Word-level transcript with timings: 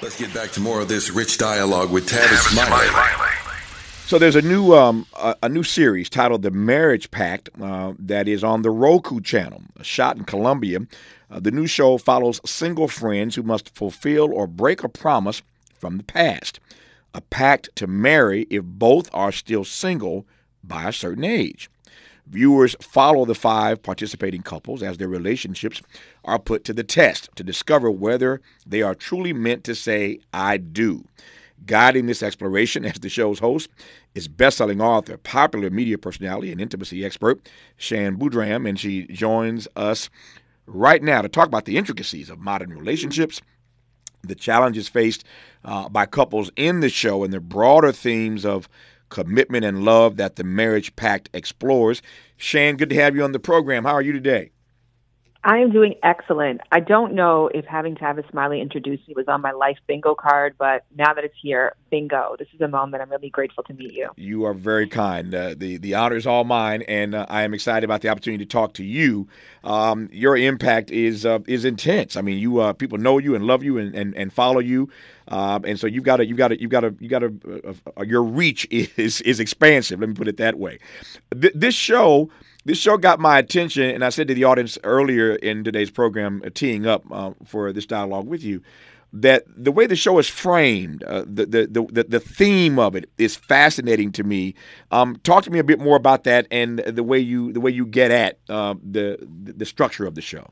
Let's 0.00 0.16
get 0.16 0.32
back 0.32 0.52
to 0.52 0.60
more 0.60 0.80
of 0.80 0.86
this 0.86 1.10
rich 1.10 1.38
dialogue 1.38 1.90
with 1.90 2.08
Tavis 2.08 2.52
Smiley. 2.52 2.86
So 4.06 4.16
there's 4.16 4.36
a 4.36 4.42
new 4.42 4.72
um, 4.72 5.06
a, 5.16 5.34
a, 5.42 5.48
new 5.48 5.64
series 5.64 6.08
titled 6.08 6.42
The 6.42 6.52
Marriage 6.52 7.10
Pact 7.10 7.50
uh, 7.60 7.94
that 7.98 8.28
is 8.28 8.44
on 8.44 8.62
the 8.62 8.70
Roku 8.70 9.20
channel, 9.20 9.60
shot 9.82 10.16
in 10.16 10.22
Colombia. 10.22 10.86
Uh, 11.28 11.40
the 11.40 11.50
new 11.50 11.66
show 11.66 11.98
follows 11.98 12.40
single 12.48 12.86
friends 12.86 13.34
who 13.34 13.42
must 13.42 13.74
fulfill 13.74 14.32
or 14.32 14.46
break 14.46 14.84
a 14.84 14.88
promise 14.88 15.42
from 15.74 15.96
the 15.96 16.04
past, 16.04 16.60
a 17.12 17.20
pact 17.20 17.68
to 17.74 17.88
marry 17.88 18.46
if 18.50 18.62
both 18.62 19.10
are 19.12 19.32
still 19.32 19.64
single 19.64 20.26
by 20.62 20.88
a 20.88 20.92
certain 20.92 21.24
age. 21.24 21.68
Viewers 22.30 22.76
follow 22.80 23.24
the 23.24 23.34
five 23.34 23.82
participating 23.82 24.42
couples 24.42 24.82
as 24.82 24.98
their 24.98 25.08
relationships 25.08 25.80
are 26.24 26.38
put 26.38 26.64
to 26.64 26.74
the 26.74 26.84
test 26.84 27.30
to 27.36 27.42
discover 27.42 27.90
whether 27.90 28.40
they 28.66 28.82
are 28.82 28.94
truly 28.94 29.32
meant 29.32 29.64
to 29.64 29.74
say, 29.74 30.20
I 30.32 30.58
do. 30.58 31.04
Guiding 31.64 32.06
this 32.06 32.22
exploration 32.22 32.84
as 32.84 32.98
the 33.00 33.08
show's 33.08 33.38
host 33.38 33.70
is 34.14 34.28
best-selling 34.28 34.80
author, 34.80 35.16
popular 35.16 35.70
media 35.70 35.96
personality, 35.96 36.52
and 36.52 36.60
intimacy 36.60 37.04
expert, 37.04 37.48
Shan 37.76 38.18
Boodram, 38.18 38.68
and 38.68 38.78
she 38.78 39.06
joins 39.06 39.66
us 39.74 40.10
right 40.66 41.02
now 41.02 41.22
to 41.22 41.28
talk 41.28 41.46
about 41.46 41.64
the 41.64 41.78
intricacies 41.78 42.28
of 42.28 42.38
modern 42.38 42.70
relationships, 42.70 43.40
the 44.22 44.34
challenges 44.34 44.88
faced 44.88 45.24
uh, 45.64 45.88
by 45.88 46.04
couples 46.04 46.50
in 46.56 46.80
the 46.80 46.90
show, 46.90 47.24
and 47.24 47.32
the 47.32 47.40
broader 47.40 47.92
themes 47.92 48.44
of 48.44 48.68
commitment 49.08 49.64
and 49.64 49.84
love 49.84 50.16
that 50.16 50.36
the 50.36 50.44
Marriage 50.44 50.94
Pact 50.96 51.28
explores. 51.32 52.02
Shan, 52.36 52.76
good 52.76 52.90
to 52.90 52.96
have 52.96 53.16
you 53.16 53.24
on 53.24 53.32
the 53.32 53.38
program. 53.38 53.84
How 53.84 53.94
are 53.94 54.02
you 54.02 54.12
today? 54.12 54.50
I 55.44 55.58
am 55.58 55.70
doing 55.70 55.94
excellent. 56.02 56.60
I 56.72 56.80
don't 56.80 57.14
know 57.14 57.48
if 57.54 57.64
having 57.64 57.94
Tavis 57.94 58.28
Smiley 58.30 58.60
introduce 58.60 58.98
me 59.06 59.14
was 59.14 59.28
on 59.28 59.40
my 59.40 59.52
life 59.52 59.78
bingo 59.86 60.16
card, 60.16 60.56
but 60.58 60.84
now 60.96 61.14
that 61.14 61.22
it's 61.22 61.34
here, 61.40 61.74
bingo. 61.90 62.34
This 62.38 62.48
is 62.52 62.60
a 62.60 62.66
moment 62.66 63.02
I'm 63.02 63.10
really 63.10 63.30
grateful 63.30 63.62
to 63.64 63.72
meet 63.72 63.92
you. 63.92 64.10
You 64.16 64.44
are 64.46 64.52
very 64.52 64.88
kind. 64.88 65.32
Uh, 65.32 65.54
the 65.56 65.76
the 65.76 65.94
honor 65.94 66.16
is 66.16 66.26
all 66.26 66.42
mine, 66.42 66.82
and 66.82 67.14
uh, 67.14 67.24
I 67.28 67.42
am 67.42 67.54
excited 67.54 67.84
about 67.84 68.00
the 68.00 68.08
opportunity 68.08 68.44
to 68.44 68.48
talk 68.48 68.74
to 68.74 68.84
you. 68.84 69.28
Um, 69.62 70.08
your 70.12 70.36
impact 70.36 70.90
is 70.90 71.24
uh, 71.24 71.38
is 71.46 71.64
intense. 71.64 72.16
I 72.16 72.20
mean, 72.20 72.38
you 72.38 72.58
uh, 72.58 72.72
people 72.72 72.98
know 72.98 73.18
you 73.18 73.36
and 73.36 73.44
love 73.44 73.62
you 73.62 73.78
and, 73.78 73.94
and, 73.94 74.16
and 74.16 74.32
follow 74.32 74.58
you. 74.60 74.90
Um, 75.28 75.64
and 75.64 75.78
so 75.78 75.86
you've 75.86 76.04
got 76.04 76.16
to, 76.16 76.26
you've 76.26 76.38
got 76.38 76.48
to, 76.48 76.60
you've 76.60 76.70
got 76.70 76.80
to, 76.80 76.96
you 76.98 77.08
got 77.08 77.18
to, 77.20 77.62
uh, 77.64 78.00
uh, 78.00 78.02
your 78.02 78.22
reach 78.24 78.66
is 78.70 79.20
is 79.20 79.38
expansive. 79.38 80.00
Let 80.00 80.08
me 80.08 80.14
put 80.16 80.26
it 80.26 80.38
that 80.38 80.58
way. 80.58 80.78
Th- 81.40 81.52
this 81.54 81.74
show 81.74 82.28
this 82.68 82.76
show 82.76 82.98
got 82.98 83.18
my 83.18 83.38
attention, 83.38 83.84
and 83.84 84.04
I 84.04 84.10
said 84.10 84.28
to 84.28 84.34
the 84.34 84.44
audience 84.44 84.76
earlier 84.84 85.36
in 85.36 85.64
today's 85.64 85.90
program, 85.90 86.42
uh, 86.44 86.50
teeing 86.52 86.86
up 86.86 87.02
uh, 87.10 87.32
for 87.46 87.72
this 87.72 87.86
dialogue 87.86 88.26
with 88.26 88.44
you, 88.44 88.60
that 89.10 89.44
the 89.48 89.72
way 89.72 89.86
the 89.86 89.96
show 89.96 90.18
is 90.18 90.28
framed, 90.28 91.02
uh, 91.04 91.24
the, 91.26 91.46
the, 91.46 91.86
the 91.90 92.04
the 92.04 92.20
theme 92.20 92.78
of 92.78 92.94
it 92.94 93.08
is 93.16 93.34
fascinating 93.34 94.12
to 94.12 94.22
me. 94.22 94.54
Um, 94.90 95.16
talk 95.24 95.44
to 95.44 95.50
me 95.50 95.58
a 95.58 95.64
bit 95.64 95.80
more 95.80 95.96
about 95.96 96.24
that 96.24 96.46
and 96.50 96.80
the 96.80 97.02
way 97.02 97.18
you 97.18 97.54
the 97.54 97.60
way 97.60 97.70
you 97.70 97.86
get 97.86 98.10
at 98.10 98.38
uh, 98.50 98.74
the 98.82 99.16
the 99.26 99.64
structure 99.64 100.06
of 100.06 100.14
the 100.14 100.20
show. 100.20 100.46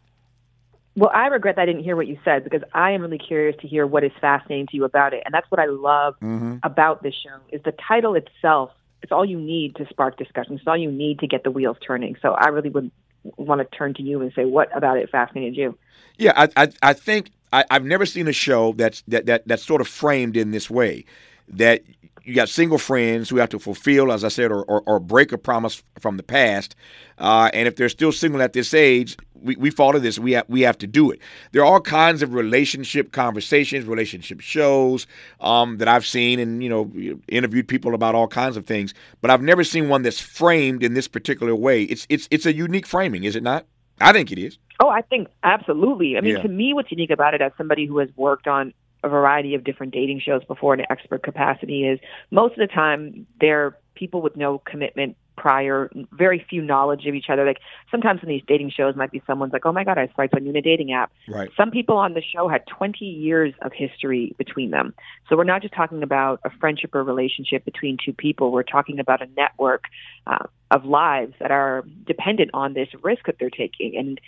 Well, 0.97 1.11
I 1.13 1.27
regret 1.27 1.57
that 1.57 1.63
I 1.63 1.67
didn't 1.67 1.85
hear 1.85 1.97
what 1.97 2.07
you 2.07 2.19
said 2.25 2.45
because 2.45 2.63
I 2.73 2.93
am 2.93 3.03
really 3.03 3.19
curious 3.19 3.55
to 3.61 3.69
hear 3.69 3.87
what 3.87 4.05
is 4.05 4.13
fascinating 4.23 4.69
to 4.69 4.77
you 4.79 4.85
about 4.85 5.13
it, 5.13 5.23
and 5.27 5.35
that's 5.35 5.51
what 5.51 5.61
I 5.61 5.67
love 5.67 6.15
mm-hmm. 6.23 6.57
about 6.63 7.03
this 7.03 7.15
show 7.15 7.37
is 7.53 7.61
the 7.63 7.75
title 7.87 8.15
itself 8.15 8.71
it's 9.03 9.13
all 9.13 9.25
you 9.25 9.39
need 9.39 9.77
to 9.77 9.87
spark 9.89 10.17
discussion. 10.17 10.55
It's 10.57 10.67
all 10.67 10.77
you 10.77 10.91
need 10.91 11.21
to 11.21 11.27
get 11.27 11.45
the 11.45 11.51
wheels 11.51 11.77
turning. 11.87 12.17
So 12.21 12.33
I 12.33 12.49
really 12.49 12.71
would 12.71 12.91
want 13.37 13.61
to 13.61 13.77
turn 13.77 13.95
to 13.95 14.03
you 14.03 14.21
and 14.21 14.33
say, 14.35 14.45
what 14.45 14.75
about 14.77 14.99
it 14.99 15.11
fascinated 15.11 15.57
you? 15.57 15.79
Yeah, 16.19 16.33
I 16.37 16.49
I, 16.65 16.69
I 16.83 16.93
think 16.93 17.31
I, 17.53 17.65
have 17.71 17.85
never 17.85 18.07
seen 18.07 18.29
a 18.29 18.33
show 18.33 18.73
that's 18.73 19.03
that, 19.09 19.27
that 19.27 19.47
that's 19.47 19.65
sort 19.65 19.81
of 19.81 19.89
framed 19.89 20.37
in 20.37 20.51
this 20.51 20.71
way. 20.71 21.05
That 21.49 21.83
you 22.27 22.35
got 22.35 22.49
single 22.49 22.77
friends 22.77 23.31
who 23.31 23.37
have 23.37 23.49
to 23.51 23.59
fulfill, 23.61 24.11
as 24.11 24.25
I 24.25 24.29
said, 24.29 24.51
or, 24.51 24.65
or, 24.65 24.83
or 24.85 24.99
break 24.99 25.31
a 25.31 25.39
promise 25.39 25.83
from 26.01 26.17
the 26.17 26.25
past. 26.25 26.75
Uh, 27.19 27.51
and 27.55 27.69
if 27.69 27.77
they're 27.77 27.89
still 27.89 28.11
single 28.11 28.43
at 28.43 28.53
this 28.53 28.75
age, 28.75 29.17
we, 29.41 29.55
we 29.55 29.71
fall 29.71 29.93
to 29.93 30.01
this. 30.01 30.19
We 30.19 30.33
have, 30.33 30.45
we 30.49 30.63
have 30.63 30.77
to 30.79 30.89
do 30.89 31.13
it. 31.13 31.21
There 31.53 31.63
are 31.63 31.65
all 31.65 31.81
kinds 31.81 32.23
of 32.23 32.35
relationship 32.35 33.13
conversations, 33.13 33.85
relationship 33.85 34.41
shows 34.41 35.07
um, 35.41 35.79
that 35.79 35.87
I've 35.87 36.05
seen 36.05 36.41
and, 36.41 36.65
you 36.65 36.69
know, 36.69 36.91
interviewed 37.29 37.69
people 37.69 37.95
about 37.95 38.17
all 38.17 38.27
kinds 38.27 38.57
of 38.57 38.67
things. 38.67 38.93
But 39.21 39.31
I've 39.31 39.43
never 39.43 39.63
seen 39.63 39.89
one 39.89 40.03
that's 40.03 40.21
framed 40.21 40.83
in 40.83 40.95
this 40.95 41.07
particular 41.07 41.55
way. 41.55 41.85
It's, 41.85 42.09
it's, 42.09 42.27
it's 42.33 42.45
a 42.45 42.53
unique 42.53 42.87
framing, 42.87 43.23
is 43.23 43.37
it 43.37 43.45
not? 43.45 43.67
I 44.01 44.13
think 44.13 44.33
it 44.33 44.39
is. 44.39 44.59
Oh, 44.81 44.89
I 44.89 45.03
think 45.03 45.29
absolutely. 45.45 46.19
I 46.19 46.23
mean, 46.23 46.37
yeah. 46.37 46.43
to 46.43 46.49
me, 46.49 46.75
what's 46.75 46.91
unique 46.91 47.11
about 47.11 47.35
it 47.35 47.41
as 47.41 47.53
somebody 47.57 47.87
who 47.87 47.99
has 47.99 48.09
worked 48.17 48.49
on 48.49 48.75
a 49.07 49.09
variety 49.09 49.55
of 49.55 49.65
different 49.65 49.93
dating 49.95 50.21
shows 50.21 50.45
before 50.45 50.75
in 50.75 50.81
an 50.81 50.87
expert 50.91 51.23
capacity 51.23 51.87
is 51.87 51.99
most 52.31 52.53
of 52.53 52.59
the 52.59 52.67
time 52.67 53.27
they're 53.41 53.77
people 53.95 54.21
with 54.21 54.37
no 54.37 54.59
commitment 54.59 55.17
prior, 55.37 55.91
very 56.13 56.45
few 56.49 56.63
knowledge 56.63 57.07
of 57.07 57.15
each 57.15 57.27
other. 57.31 57.45
Like 57.45 57.59
sometimes 57.91 58.21
in 58.23 58.29
these 58.29 58.43
dating 58.47 58.71
shows 58.71 58.97
might 58.97 59.11
be 59.11 59.23
someone's 59.27 59.53
like, 59.53 59.67
oh 59.67 59.73
my 59.73 59.85
God, 59.85 59.99
I 59.99 60.09
swiped 60.15 60.35
on 60.35 60.45
you 60.45 60.51
in 60.51 60.57
a 60.57 60.63
dating 60.63 60.93
app. 60.93 61.13
Right. 61.29 61.51
Some 61.57 61.71
people 61.71 61.97
on 61.97 62.15
the 62.15 62.23
show 62.23 62.49
had 62.49 62.67
20 62.67 63.05
years 63.05 63.55
of 63.63 63.73
history 63.73 64.35
between 64.39 64.71
them. 64.71 64.95
So 65.29 65.37
we're 65.37 65.45
not 65.45 65.63
just 65.63 65.75
talking 65.75 66.03
about 66.03 66.41
a 66.45 66.51
friendship 66.59 66.95
or 66.95 67.05
relationship 67.05 67.65
between 67.65 67.99
two 68.03 68.13
people. 68.13 68.51
We're 68.51 68.63
talking 68.63 68.99
about 68.99 69.23
a 69.23 69.29
network 69.37 69.85
uh, 70.27 70.47
of 70.71 70.85
lives 70.85 71.35
that 71.39 71.51
are 71.51 71.85
dependent 72.07 72.51
on 72.55 72.75
this 72.75 72.89
risk 73.03 73.27
that 73.27 73.37
they're 73.39 73.51
taking. 73.51 73.97
And 73.97 74.21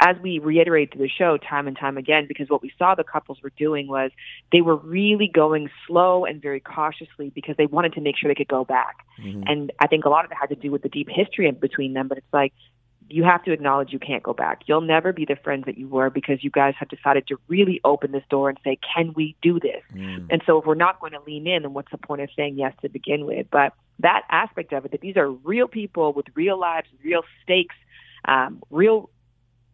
as 0.00 0.16
we 0.22 0.38
reiterate 0.38 0.92
through 0.92 1.02
the 1.02 1.08
show 1.08 1.36
time 1.36 1.68
and 1.68 1.76
time 1.76 1.98
again, 1.98 2.26
because 2.26 2.48
what 2.48 2.62
we 2.62 2.72
saw 2.78 2.94
the 2.94 3.04
couples 3.04 3.38
were 3.42 3.52
doing 3.58 3.88
was 3.88 4.10
they 4.50 4.62
were 4.62 4.76
really 4.76 5.28
going 5.32 5.68
slow 5.86 6.24
and 6.24 6.40
very 6.40 6.60
cautiously 6.60 7.30
because 7.34 7.56
they 7.56 7.66
wanted 7.66 7.92
to 7.92 8.00
make 8.00 8.16
sure 8.16 8.28
they 8.28 8.34
could 8.34 8.48
go 8.48 8.64
back. 8.64 9.04
Mm-hmm. 9.20 9.42
And 9.46 9.72
I 9.78 9.86
think 9.86 10.04
a 10.04 10.08
lot 10.08 10.24
of 10.24 10.30
it 10.30 10.36
had 10.40 10.48
to 10.48 10.54
do 10.54 10.70
with 10.70 10.82
the 10.82 10.88
deep 10.88 11.08
history 11.10 11.50
between 11.50 11.92
them, 11.92 12.08
but 12.08 12.18
it's 12.18 12.32
like 12.32 12.52
you 13.08 13.22
have 13.22 13.44
to 13.44 13.52
acknowledge 13.52 13.92
you 13.92 13.98
can't 13.98 14.22
go 14.22 14.32
back. 14.32 14.62
You'll 14.66 14.80
never 14.80 15.12
be 15.12 15.24
the 15.24 15.36
friends 15.36 15.66
that 15.66 15.78
you 15.78 15.88
were 15.88 16.10
because 16.10 16.42
you 16.42 16.50
guys 16.50 16.74
have 16.78 16.88
decided 16.88 17.26
to 17.28 17.38
really 17.46 17.80
open 17.84 18.12
this 18.12 18.24
door 18.30 18.48
and 18.48 18.58
say, 18.64 18.78
can 18.94 19.12
we 19.14 19.36
do 19.42 19.60
this? 19.60 19.82
Mm. 19.94 20.26
And 20.30 20.42
so 20.46 20.58
if 20.58 20.66
we're 20.66 20.74
not 20.74 21.00
going 21.00 21.12
to 21.12 21.20
lean 21.24 21.46
in, 21.46 21.62
then 21.62 21.72
what's 21.72 21.90
the 21.90 21.98
point 21.98 22.22
of 22.22 22.30
saying 22.34 22.58
yes 22.58 22.72
to 22.82 22.88
begin 22.88 23.24
with? 23.24 23.46
But 23.50 23.74
that 24.00 24.22
aspect 24.28 24.72
of 24.72 24.84
it, 24.84 24.90
that 24.90 25.00
these 25.00 25.16
are 25.16 25.30
real 25.30 25.68
people 25.68 26.12
with 26.12 26.26
real 26.34 26.58
lives, 26.58 26.88
real 27.04 27.22
stakes, 27.44 27.76
um, 28.26 28.62
real 28.70 29.08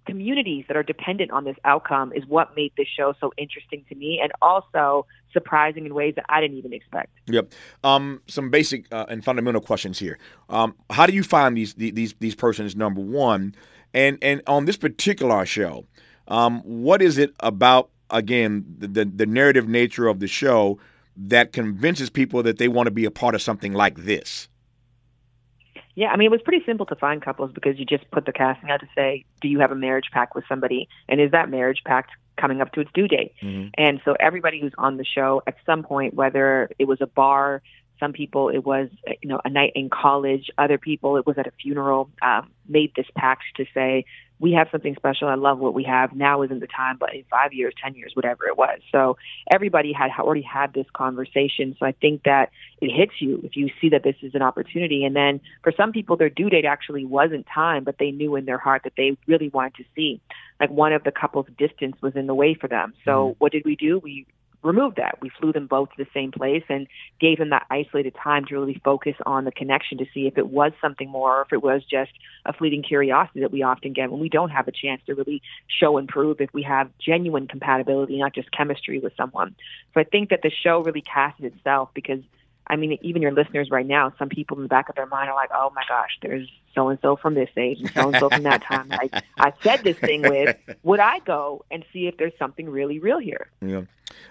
communities 0.06 0.64
that 0.68 0.76
are 0.76 0.82
dependent 0.82 1.30
on 1.30 1.44
this 1.44 1.56
outcome 1.64 2.12
is 2.12 2.24
what 2.26 2.54
made 2.56 2.72
this 2.76 2.88
show 2.88 3.14
so 3.20 3.32
interesting 3.36 3.84
to 3.88 3.94
me 3.94 4.20
and 4.22 4.32
also 4.42 5.06
surprising 5.32 5.86
in 5.86 5.94
ways 5.94 6.14
that 6.16 6.24
I 6.28 6.40
didn't 6.40 6.58
even 6.58 6.72
expect. 6.72 7.10
Yep. 7.26 7.52
Um, 7.84 8.20
some 8.26 8.50
basic 8.50 8.86
uh, 8.92 9.06
and 9.08 9.24
fundamental 9.24 9.60
questions 9.60 9.98
here. 9.98 10.18
Um, 10.48 10.74
how 10.90 11.06
do 11.06 11.12
you 11.12 11.22
find 11.22 11.56
these 11.56 11.74
these 11.74 12.14
these 12.18 12.34
persons? 12.34 12.76
Number 12.76 13.00
one, 13.00 13.54
and 13.94 14.18
and 14.22 14.42
on 14.46 14.64
this 14.64 14.76
particular 14.76 15.44
show, 15.46 15.86
um, 16.28 16.60
what 16.60 17.02
is 17.02 17.18
it 17.18 17.34
about 17.40 17.90
again 18.10 18.64
the, 18.78 18.88
the 18.88 19.04
the 19.04 19.26
narrative 19.26 19.68
nature 19.68 20.08
of 20.08 20.20
the 20.20 20.28
show 20.28 20.78
that 21.16 21.52
convinces 21.52 22.10
people 22.10 22.42
that 22.42 22.58
they 22.58 22.68
want 22.68 22.86
to 22.86 22.90
be 22.90 23.04
a 23.04 23.10
part 23.10 23.34
of 23.34 23.42
something 23.42 23.72
like 23.72 23.96
this? 23.96 24.48
Yeah, 25.94 26.08
I 26.08 26.16
mean, 26.16 26.26
it 26.26 26.30
was 26.30 26.40
pretty 26.42 26.64
simple 26.64 26.86
to 26.86 26.96
find 26.96 27.20
couples 27.20 27.50
because 27.52 27.78
you 27.78 27.84
just 27.84 28.10
put 28.10 28.24
the 28.24 28.32
casting 28.32 28.70
out 28.70 28.80
to 28.80 28.88
say, 28.94 29.24
do 29.40 29.48
you 29.48 29.60
have 29.60 29.70
a 29.70 29.76
marriage 29.76 30.10
pact 30.12 30.34
with 30.34 30.44
somebody? 30.48 30.88
And 31.08 31.20
is 31.20 31.32
that 31.32 31.50
marriage 31.50 31.82
pact 31.84 32.10
coming 32.38 32.60
up 32.60 32.72
to 32.72 32.80
its 32.80 32.90
due 32.94 33.08
date? 33.08 33.32
Mm-hmm. 33.42 33.68
And 33.76 34.00
so 34.04 34.16
everybody 34.18 34.60
who's 34.60 34.72
on 34.78 34.96
the 34.96 35.04
show 35.04 35.42
at 35.46 35.56
some 35.66 35.82
point, 35.82 36.14
whether 36.14 36.70
it 36.78 36.86
was 36.86 37.00
a 37.00 37.06
bar, 37.06 37.62
some 38.00 38.12
people 38.12 38.48
it 38.48 38.64
was 38.64 38.88
you 39.22 39.28
know 39.28 39.40
a 39.44 39.50
night 39.50 39.72
in 39.74 39.88
college, 39.88 40.50
other 40.58 40.76
people 40.76 41.16
it 41.16 41.26
was 41.26 41.38
at 41.38 41.46
a 41.46 41.52
funeral, 41.62 42.10
um, 42.20 42.50
made 42.68 42.92
this 42.96 43.06
pact 43.16 43.44
to 43.56 43.64
say 43.72 44.04
we 44.42 44.52
have 44.54 44.66
something 44.72 44.96
special. 44.96 45.28
I 45.28 45.36
love 45.36 45.60
what 45.60 45.72
we 45.72 45.84
have. 45.84 46.12
Now 46.12 46.42
isn't 46.42 46.58
the 46.58 46.66
time, 46.66 46.96
but 46.98 47.14
in 47.14 47.22
five 47.30 47.52
years, 47.52 47.72
10 47.80 47.94
years, 47.94 48.10
whatever 48.14 48.48
it 48.48 48.58
was. 48.58 48.80
So 48.90 49.16
everybody 49.48 49.92
had 49.92 50.10
already 50.18 50.42
had 50.42 50.74
this 50.74 50.86
conversation. 50.92 51.76
So 51.78 51.86
I 51.86 51.92
think 51.92 52.24
that 52.24 52.50
it 52.80 52.90
hits 52.90 53.12
you 53.20 53.40
if 53.44 53.56
you 53.56 53.70
see 53.80 53.90
that 53.90 54.02
this 54.02 54.16
is 54.20 54.34
an 54.34 54.42
opportunity. 54.42 55.04
And 55.04 55.14
then 55.14 55.40
for 55.62 55.72
some 55.76 55.92
people, 55.92 56.16
their 56.16 56.28
due 56.28 56.50
date 56.50 56.64
actually 56.64 57.04
wasn't 57.04 57.46
time, 57.54 57.84
but 57.84 57.98
they 58.00 58.10
knew 58.10 58.34
in 58.34 58.44
their 58.44 58.58
heart 58.58 58.82
that 58.82 58.94
they 58.96 59.16
really 59.28 59.48
wanted 59.48 59.76
to 59.76 59.84
see. 59.94 60.20
Like 60.58 60.70
one 60.70 60.92
of 60.92 61.04
the 61.04 61.12
couple's 61.12 61.46
distance 61.56 61.94
was 62.02 62.16
in 62.16 62.26
the 62.26 62.34
way 62.34 62.54
for 62.54 62.66
them. 62.66 62.94
So 63.04 63.10
mm-hmm. 63.10 63.38
what 63.38 63.52
did 63.52 63.62
we 63.64 63.76
do? 63.76 64.00
We 64.00 64.26
removed 64.62 64.96
that. 64.96 65.18
We 65.20 65.30
flew 65.40 65.52
them 65.52 65.66
both 65.66 65.90
to 65.90 66.04
the 66.04 66.10
same 66.14 66.30
place 66.32 66.64
and 66.68 66.86
gave 67.20 67.38
them 67.38 67.50
that 67.50 67.66
isolated 67.70 68.14
time 68.14 68.44
to 68.46 68.54
really 68.54 68.80
focus 68.84 69.14
on 69.26 69.44
the 69.44 69.52
connection 69.52 69.98
to 69.98 70.06
see 70.14 70.26
if 70.26 70.38
it 70.38 70.48
was 70.48 70.72
something 70.80 71.08
more 71.08 71.38
or 71.38 71.42
if 71.42 71.52
it 71.52 71.62
was 71.62 71.82
just 71.84 72.12
a 72.46 72.52
fleeting 72.52 72.82
curiosity 72.82 73.40
that 73.40 73.52
we 73.52 73.62
often 73.62 73.92
get 73.92 74.10
when 74.10 74.20
we 74.20 74.28
don't 74.28 74.50
have 74.50 74.68
a 74.68 74.72
chance 74.72 75.00
to 75.06 75.14
really 75.14 75.42
show 75.66 75.98
and 75.98 76.08
prove 76.08 76.40
if 76.40 76.52
we 76.52 76.62
have 76.62 76.90
genuine 76.98 77.46
compatibility, 77.46 78.18
not 78.18 78.34
just 78.34 78.50
chemistry 78.52 78.98
with 78.98 79.12
someone. 79.16 79.54
So 79.94 80.00
I 80.00 80.04
think 80.04 80.30
that 80.30 80.40
the 80.42 80.50
show 80.50 80.80
really 80.82 81.02
casts 81.02 81.40
itself 81.42 81.90
because 81.94 82.20
I 82.66 82.76
mean, 82.76 82.96
even 83.02 83.22
your 83.22 83.32
listeners 83.32 83.70
right 83.70 83.86
now, 83.86 84.14
some 84.18 84.28
people 84.28 84.56
in 84.56 84.62
the 84.62 84.68
back 84.68 84.88
of 84.88 84.94
their 84.94 85.06
mind 85.06 85.28
are 85.28 85.34
like, 85.34 85.50
"Oh 85.52 85.70
my 85.74 85.82
gosh, 85.88 86.16
there's 86.22 86.48
so 86.74 86.88
and 86.88 86.98
so 87.02 87.16
from 87.16 87.34
this 87.34 87.50
age 87.56 87.80
and 87.80 87.90
so 87.92 88.08
and 88.08 88.16
so 88.18 88.30
from 88.30 88.44
that 88.44 88.62
time." 88.62 88.88
I 88.92 89.10
I 89.36 89.52
said 89.62 89.82
this 89.84 89.96
thing 89.98 90.22
with. 90.22 90.56
Would 90.84 91.00
I 91.00 91.20
go 91.20 91.64
and 91.70 91.84
see 91.92 92.06
if 92.08 92.16
there's 92.16 92.32
something 92.38 92.68
really 92.68 92.98
real 92.98 93.18
here? 93.18 93.48
Yeah. 93.60 93.82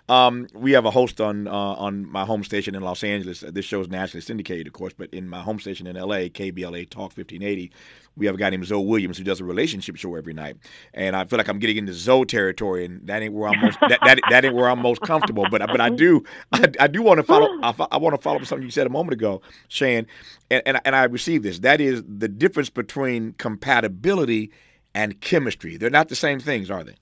Um, 0.09 0.47
we 0.53 0.71
have 0.73 0.85
a 0.85 0.91
host 0.91 1.21
on 1.21 1.47
uh, 1.47 1.51
on 1.51 2.09
my 2.09 2.25
home 2.25 2.43
station 2.43 2.75
in 2.75 2.81
Los 2.81 3.03
Angeles. 3.03 3.41
This 3.41 3.65
show 3.65 3.81
is 3.81 3.89
nationally 3.89 4.21
syndicated, 4.21 4.67
of 4.67 4.73
course, 4.73 4.93
but 4.97 5.09
in 5.13 5.27
my 5.27 5.41
home 5.41 5.59
station 5.59 5.87
in 5.87 5.97
L.A., 5.97 6.29
KBLA 6.29 6.89
Talk 6.89 7.15
1580, 7.15 7.71
we 8.17 8.25
have 8.25 8.35
a 8.35 8.37
guy 8.37 8.49
named 8.49 8.65
Zoe 8.65 8.85
Williams 8.85 9.17
who 9.17 9.23
does 9.23 9.39
a 9.39 9.45
relationship 9.45 9.95
show 9.95 10.15
every 10.15 10.33
night, 10.33 10.57
and 10.93 11.15
I 11.15 11.25
feel 11.25 11.37
like 11.37 11.47
I'm 11.47 11.59
getting 11.59 11.77
into 11.77 11.93
Zoe 11.93 12.25
territory, 12.25 12.85
and 12.85 13.05
that 13.07 13.21
ain't 13.21 13.33
where 13.33 13.49
I'm 13.49 13.61
most 13.61 13.79
that, 13.81 13.99
that, 14.03 14.19
that 14.29 14.45
ain't 14.45 14.55
where 14.55 14.69
I'm 14.69 14.79
most 14.79 15.01
comfortable. 15.01 15.45
But 15.49 15.65
but 15.67 15.81
I 15.81 15.89
do 15.89 16.23
I, 16.51 16.71
I 16.79 16.87
do 16.87 17.01
want 17.01 17.19
to 17.19 17.23
follow 17.23 17.47
I, 17.63 17.73
I 17.91 17.97
want 17.97 18.15
to 18.15 18.21
follow 18.21 18.37
up 18.37 18.45
something 18.45 18.65
you 18.65 18.71
said 18.71 18.87
a 18.87 18.91
moment 18.91 19.13
ago, 19.13 19.41
Shan, 19.67 20.07
and, 20.49 20.61
and 20.65 20.81
and 20.83 20.95
I 20.95 21.03
received 21.05 21.43
this. 21.43 21.59
That 21.59 21.79
is 21.79 22.03
the 22.07 22.27
difference 22.27 22.69
between 22.69 23.33
compatibility 23.33 24.51
and 24.93 25.19
chemistry. 25.21 25.77
They're 25.77 25.89
not 25.89 26.09
the 26.09 26.15
same 26.15 26.39
things, 26.39 26.69
are 26.69 26.83
they? 26.83 26.95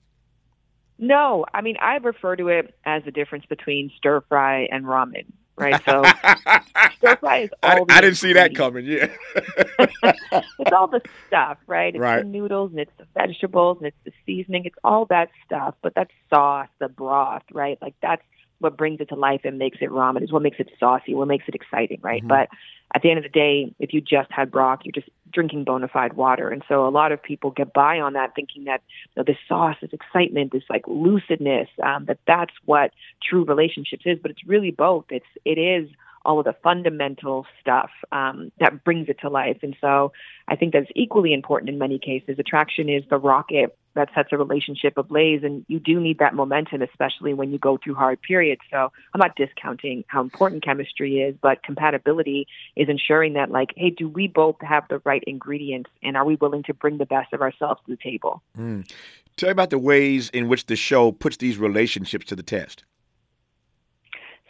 No, 1.00 1.46
I 1.54 1.62
mean 1.62 1.76
I 1.80 1.96
refer 1.96 2.36
to 2.36 2.48
it 2.48 2.74
as 2.84 3.02
the 3.04 3.10
difference 3.10 3.46
between 3.46 3.90
stir 3.96 4.20
fry 4.20 4.68
and 4.70 4.84
ramen, 4.84 5.24
right? 5.56 5.82
So 5.86 6.02
stir 6.98 7.16
fry 7.16 7.38
is 7.38 7.50
all. 7.62 7.86
I, 7.88 7.96
I 7.96 8.00
didn't 8.02 8.18
see 8.18 8.34
that 8.34 8.54
coming. 8.54 8.84
Yeah, 8.84 9.08
it's 9.34 10.72
all 10.72 10.88
the 10.88 11.00
stuff, 11.26 11.56
right? 11.66 11.94
It's 11.94 12.00
right. 12.02 12.22
the 12.22 12.28
noodles 12.28 12.72
and 12.72 12.80
it's 12.80 12.92
the 12.98 13.06
vegetables 13.14 13.78
and 13.78 13.86
it's 13.86 13.96
the 14.04 14.12
seasoning. 14.26 14.66
It's 14.66 14.76
all 14.84 15.06
that 15.06 15.30
stuff, 15.46 15.74
but 15.80 15.94
that 15.94 16.10
sauce, 16.28 16.68
the 16.80 16.88
broth, 16.88 17.44
right? 17.50 17.78
Like 17.80 17.94
that's 18.02 18.22
what 18.58 18.76
brings 18.76 19.00
it 19.00 19.08
to 19.08 19.14
life 19.14 19.40
and 19.44 19.58
makes 19.58 19.78
it 19.80 19.88
ramen. 19.88 20.22
Is 20.22 20.30
what 20.30 20.42
makes 20.42 20.60
it 20.60 20.68
saucy. 20.78 21.14
What 21.14 21.28
makes 21.28 21.44
it 21.48 21.54
exciting, 21.54 22.00
right? 22.02 22.20
Mm-hmm. 22.20 22.28
But 22.28 22.50
at 22.94 23.00
the 23.02 23.10
end 23.10 23.18
of 23.18 23.24
the 23.24 23.30
day, 23.30 23.74
if 23.78 23.94
you 23.94 24.02
just 24.02 24.30
had 24.30 24.50
broth, 24.50 24.80
you're 24.84 24.92
just 24.92 25.08
drinking 25.32 25.64
bona 25.64 25.88
fide 25.88 26.14
water. 26.14 26.48
And 26.48 26.62
so 26.68 26.86
a 26.86 26.90
lot 26.90 27.12
of 27.12 27.22
people 27.22 27.50
get 27.50 27.72
by 27.72 28.00
on 28.00 28.14
that 28.14 28.34
thinking 28.34 28.64
that 28.64 28.82
you 29.14 29.20
know, 29.20 29.24
this 29.24 29.38
sauce, 29.48 29.76
this 29.80 29.92
excitement, 29.92 30.52
this 30.52 30.64
like 30.68 30.84
lucidness, 30.84 31.68
um, 31.82 32.04
that 32.06 32.18
that's 32.26 32.54
what 32.64 32.92
true 33.22 33.44
relationships 33.44 34.02
is. 34.06 34.18
But 34.20 34.30
it's 34.30 34.46
really 34.46 34.70
both. 34.70 35.06
It's, 35.10 35.26
it 35.44 35.58
is 35.58 35.88
all 36.24 36.38
of 36.38 36.44
the 36.44 36.54
fundamental 36.62 37.46
stuff 37.60 37.90
um, 38.12 38.52
that 38.60 38.84
brings 38.84 39.08
it 39.08 39.18
to 39.20 39.30
life. 39.30 39.58
And 39.62 39.76
so 39.80 40.12
I 40.48 40.56
think 40.56 40.72
that's 40.72 40.90
equally 40.94 41.32
important 41.32 41.70
in 41.70 41.78
many 41.78 41.98
cases. 41.98 42.38
Attraction 42.38 42.88
is 42.88 43.02
the 43.08 43.16
rocket 43.16 43.76
that 43.94 44.08
sets 44.14 44.28
a 44.32 44.38
relationship 44.38 44.96
ablaze, 44.96 45.42
and 45.42 45.64
you 45.68 45.80
do 45.80 45.98
need 46.00 46.18
that 46.18 46.34
momentum, 46.34 46.82
especially 46.82 47.34
when 47.34 47.50
you 47.50 47.58
go 47.58 47.78
through 47.82 47.94
hard 47.94 48.22
periods. 48.22 48.60
So 48.70 48.92
I'm 49.12 49.18
not 49.18 49.36
discounting 49.36 50.04
how 50.06 50.20
important 50.20 50.64
chemistry 50.64 51.20
is, 51.20 51.34
but 51.40 51.62
compatibility 51.62 52.46
is 52.76 52.88
ensuring 52.88 53.32
that, 53.34 53.50
like, 53.50 53.70
hey, 53.76 53.90
do 53.90 54.08
we 54.08 54.28
both 54.28 54.56
have 54.60 54.84
the 54.88 55.00
right 55.04 55.24
ingredients, 55.26 55.90
and 56.02 56.16
are 56.16 56.24
we 56.24 56.36
willing 56.36 56.62
to 56.64 56.74
bring 56.74 56.98
the 56.98 57.06
best 57.06 57.32
of 57.32 57.40
ourselves 57.40 57.80
to 57.86 57.96
the 57.96 57.98
table? 58.02 58.42
Mm. 58.56 58.88
Tell 59.36 59.48
me 59.48 59.52
about 59.52 59.70
the 59.70 59.78
ways 59.78 60.28
in 60.30 60.48
which 60.48 60.66
the 60.66 60.76
show 60.76 61.12
puts 61.12 61.38
these 61.38 61.58
relationships 61.58 62.26
to 62.26 62.36
the 62.36 62.42
test. 62.42 62.84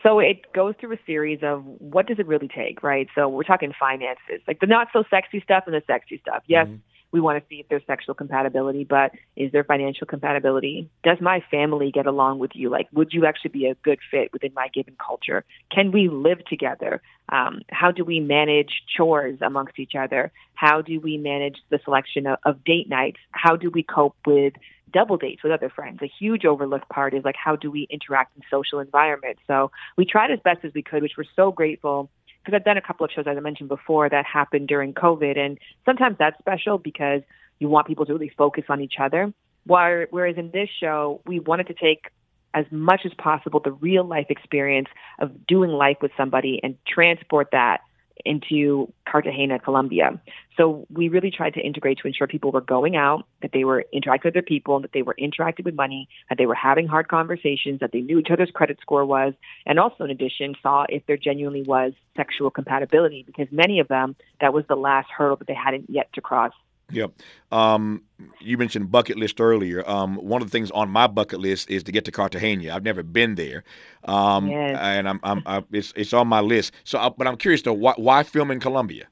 So 0.02 0.19
it 0.19 0.50
goes 0.54 0.75
through 0.81 0.94
a 0.94 0.98
series 1.06 1.40
of 1.42 1.62
what 1.64 2.06
does 2.06 2.19
it 2.19 2.26
really 2.26 2.48
take, 2.48 2.82
right? 2.82 3.06
So 3.14 3.28
we're 3.28 3.42
talking 3.42 3.72
finances, 3.78 4.40
like 4.48 4.60
the 4.60 4.66
not 4.66 4.88
so 4.92 5.04
sexy 5.10 5.40
stuff 5.40 5.64
and 5.66 5.75
the 5.75 5.82
sexy 5.87 6.19
stuff. 6.19 6.42
Yes, 6.46 6.66
mm-hmm. 6.66 6.76
We 7.12 7.20
want 7.20 7.42
to 7.42 7.48
see 7.48 7.60
if 7.60 7.68
there's 7.68 7.82
sexual 7.86 8.14
compatibility, 8.14 8.84
but 8.84 9.12
is 9.36 9.52
there 9.52 9.64
financial 9.64 10.06
compatibility? 10.06 10.88
Does 11.02 11.18
my 11.20 11.42
family 11.50 11.90
get 11.90 12.06
along 12.06 12.38
with 12.38 12.52
you? 12.54 12.70
Like, 12.70 12.88
would 12.92 13.12
you 13.12 13.26
actually 13.26 13.50
be 13.50 13.66
a 13.66 13.74
good 13.74 13.98
fit 14.10 14.32
within 14.32 14.52
my 14.54 14.68
given 14.72 14.96
culture? 15.04 15.44
Can 15.74 15.92
we 15.92 16.08
live 16.08 16.44
together? 16.46 17.02
Um, 17.28 17.62
how 17.70 17.90
do 17.90 18.04
we 18.04 18.20
manage 18.20 18.82
chores 18.96 19.38
amongst 19.40 19.78
each 19.78 19.92
other? 19.98 20.32
How 20.54 20.82
do 20.82 21.00
we 21.00 21.16
manage 21.16 21.56
the 21.70 21.80
selection 21.84 22.26
of, 22.26 22.38
of 22.44 22.64
date 22.64 22.88
nights? 22.88 23.18
How 23.32 23.56
do 23.56 23.70
we 23.70 23.82
cope 23.82 24.16
with 24.26 24.54
double 24.92 25.16
dates 25.16 25.42
with 25.42 25.52
other 25.52 25.70
friends. 25.70 26.00
A 26.02 26.10
huge 26.18 26.44
overlooked 26.44 26.88
part 26.88 27.14
is 27.14 27.24
like 27.24 27.36
how 27.36 27.56
do 27.56 27.70
we 27.70 27.86
interact 27.90 28.36
in 28.36 28.42
social 28.50 28.80
environments. 28.80 29.40
So 29.46 29.70
we 29.96 30.04
tried 30.04 30.30
as 30.30 30.40
best 30.40 30.64
as 30.64 30.72
we 30.74 30.82
could, 30.82 31.02
which 31.02 31.12
we're 31.16 31.24
so 31.36 31.52
grateful 31.52 32.10
because 32.42 32.56
I've 32.56 32.64
done 32.64 32.76
a 32.76 32.82
couple 32.82 33.04
of 33.04 33.10
shows 33.12 33.26
as 33.26 33.37
I 33.37 33.40
mentioned 33.40 33.69
before 33.69 34.08
that 34.08 34.25
happened 34.25 34.69
during 34.69 34.94
COVID, 34.94 35.38
and 35.38 35.58
sometimes 35.84 36.16
that's 36.19 36.38
special 36.38 36.78
because 36.78 37.22
you 37.58 37.69
want 37.69 37.87
people 37.87 38.06
to 38.06 38.12
really 38.12 38.32
focus 38.37 38.64
on 38.69 38.81
each 38.81 38.94
other. 39.00 39.32
Whereas 39.64 40.37
in 40.37 40.50
this 40.50 40.69
show, 40.81 41.20
we 41.26 41.38
wanted 41.38 41.66
to 41.69 41.75
take 41.75 42.06
as 42.54 42.64
much 42.70 43.02
as 43.04 43.12
possible 43.14 43.60
the 43.60 43.72
real 43.72 44.04
life 44.04 44.26
experience 44.28 44.88
of 45.20 45.46
doing 45.46 45.70
life 45.70 45.98
with 46.02 46.10
somebody 46.16 46.58
and 46.62 46.76
transport 46.87 47.48
that 47.52 47.82
into 48.25 48.93
Cartagena, 49.08 49.58
Colombia. 49.58 50.20
So 50.56 50.87
we 50.93 51.08
really 51.08 51.31
tried 51.31 51.55
to 51.55 51.61
integrate 51.61 51.99
to 51.99 52.06
ensure 52.06 52.26
people 52.26 52.52
were 52.52 52.61
going 52.61 52.96
out, 52.96 53.25
that 53.43 53.52
they 53.52 53.64
were 53.64 53.84
interacting 53.93 54.32
with 54.34 54.46
people, 54.46 54.81
that 54.81 54.93
they 54.93 55.02
were 55.02 55.14
interacting 55.17 55.64
with 55.64 55.75
money, 55.75 56.08
that 56.28 56.38
they 56.38 56.46
were 56.46 56.55
having 56.55 56.87
hard 56.87 57.08
conversations, 57.08 57.81
that 57.81 57.93
they 57.93 58.00
knew 58.00 58.19
each 58.19 58.31
other's 58.31 58.50
credit 58.50 58.78
score 58.81 59.05
was, 59.05 59.32
and 59.67 59.78
also 59.78 60.05
in 60.05 60.11
addition 60.11 60.55
saw 60.62 60.84
if 60.88 61.05
there 61.06 61.17
genuinely 61.17 61.62
was 61.62 61.93
sexual 62.17 62.50
compatibility 62.50 63.22
because 63.22 63.49
many 63.50 63.81
of 63.81 63.88
them 63.88 64.17
that 64.40 64.52
was 64.52 64.64
the 64.69 64.76
last 64.76 65.08
hurdle 65.16 65.37
that 65.37 65.46
they 65.46 65.55
hadn't 65.55 65.88
yet 65.88 66.12
to 66.12 66.20
cross. 66.20 66.52
Yep. 66.92 67.12
Um, 67.52 68.02
you 68.40 68.58
mentioned 68.58 68.90
bucket 68.90 69.16
list 69.16 69.40
earlier. 69.40 69.88
Um, 69.88 70.16
one 70.16 70.42
of 70.42 70.48
the 70.48 70.52
things 70.52 70.70
on 70.70 70.90
my 70.90 71.06
bucket 71.06 71.40
list 71.40 71.70
is 71.70 71.82
to 71.84 71.92
get 71.92 72.04
to 72.06 72.12
Cartagena. 72.12 72.75
I've 72.75 72.82
never 72.82 73.02
been 73.02 73.34
there, 73.34 73.64
um, 74.04 74.48
yes. 74.48 74.78
and 74.81 75.08
I'm, 75.08 75.20
I'm 75.22 75.42
I, 75.46 75.64
it's 75.72 75.92
it's 75.96 76.12
on 76.12 76.28
my 76.28 76.40
list. 76.40 76.72
So, 76.84 76.98
I, 76.98 77.08
but 77.08 77.26
I'm 77.26 77.37
curious 77.37 77.62
though, 77.62 77.72
why, 77.72 77.94
why 77.96 78.22
film 78.22 78.50
in 78.50 78.60
Colombia? 78.60 79.06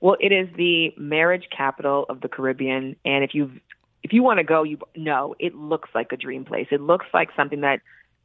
Well, 0.00 0.16
it 0.20 0.32
is 0.32 0.48
the 0.56 0.94
marriage 0.96 1.48
capital 1.56 2.06
of 2.08 2.20
the 2.20 2.28
Caribbean, 2.28 2.96
and 3.04 3.24
if 3.24 3.34
you 3.34 3.50
if 4.02 4.12
you 4.12 4.22
want 4.22 4.38
to 4.38 4.44
go, 4.44 4.62
you 4.62 4.78
know 4.96 5.34
it 5.38 5.54
looks 5.54 5.88
like 5.94 6.12
a 6.12 6.16
dream 6.16 6.44
place. 6.44 6.68
It 6.70 6.80
looks 6.80 7.06
like 7.12 7.30
something 7.36 7.62
that 7.62 7.80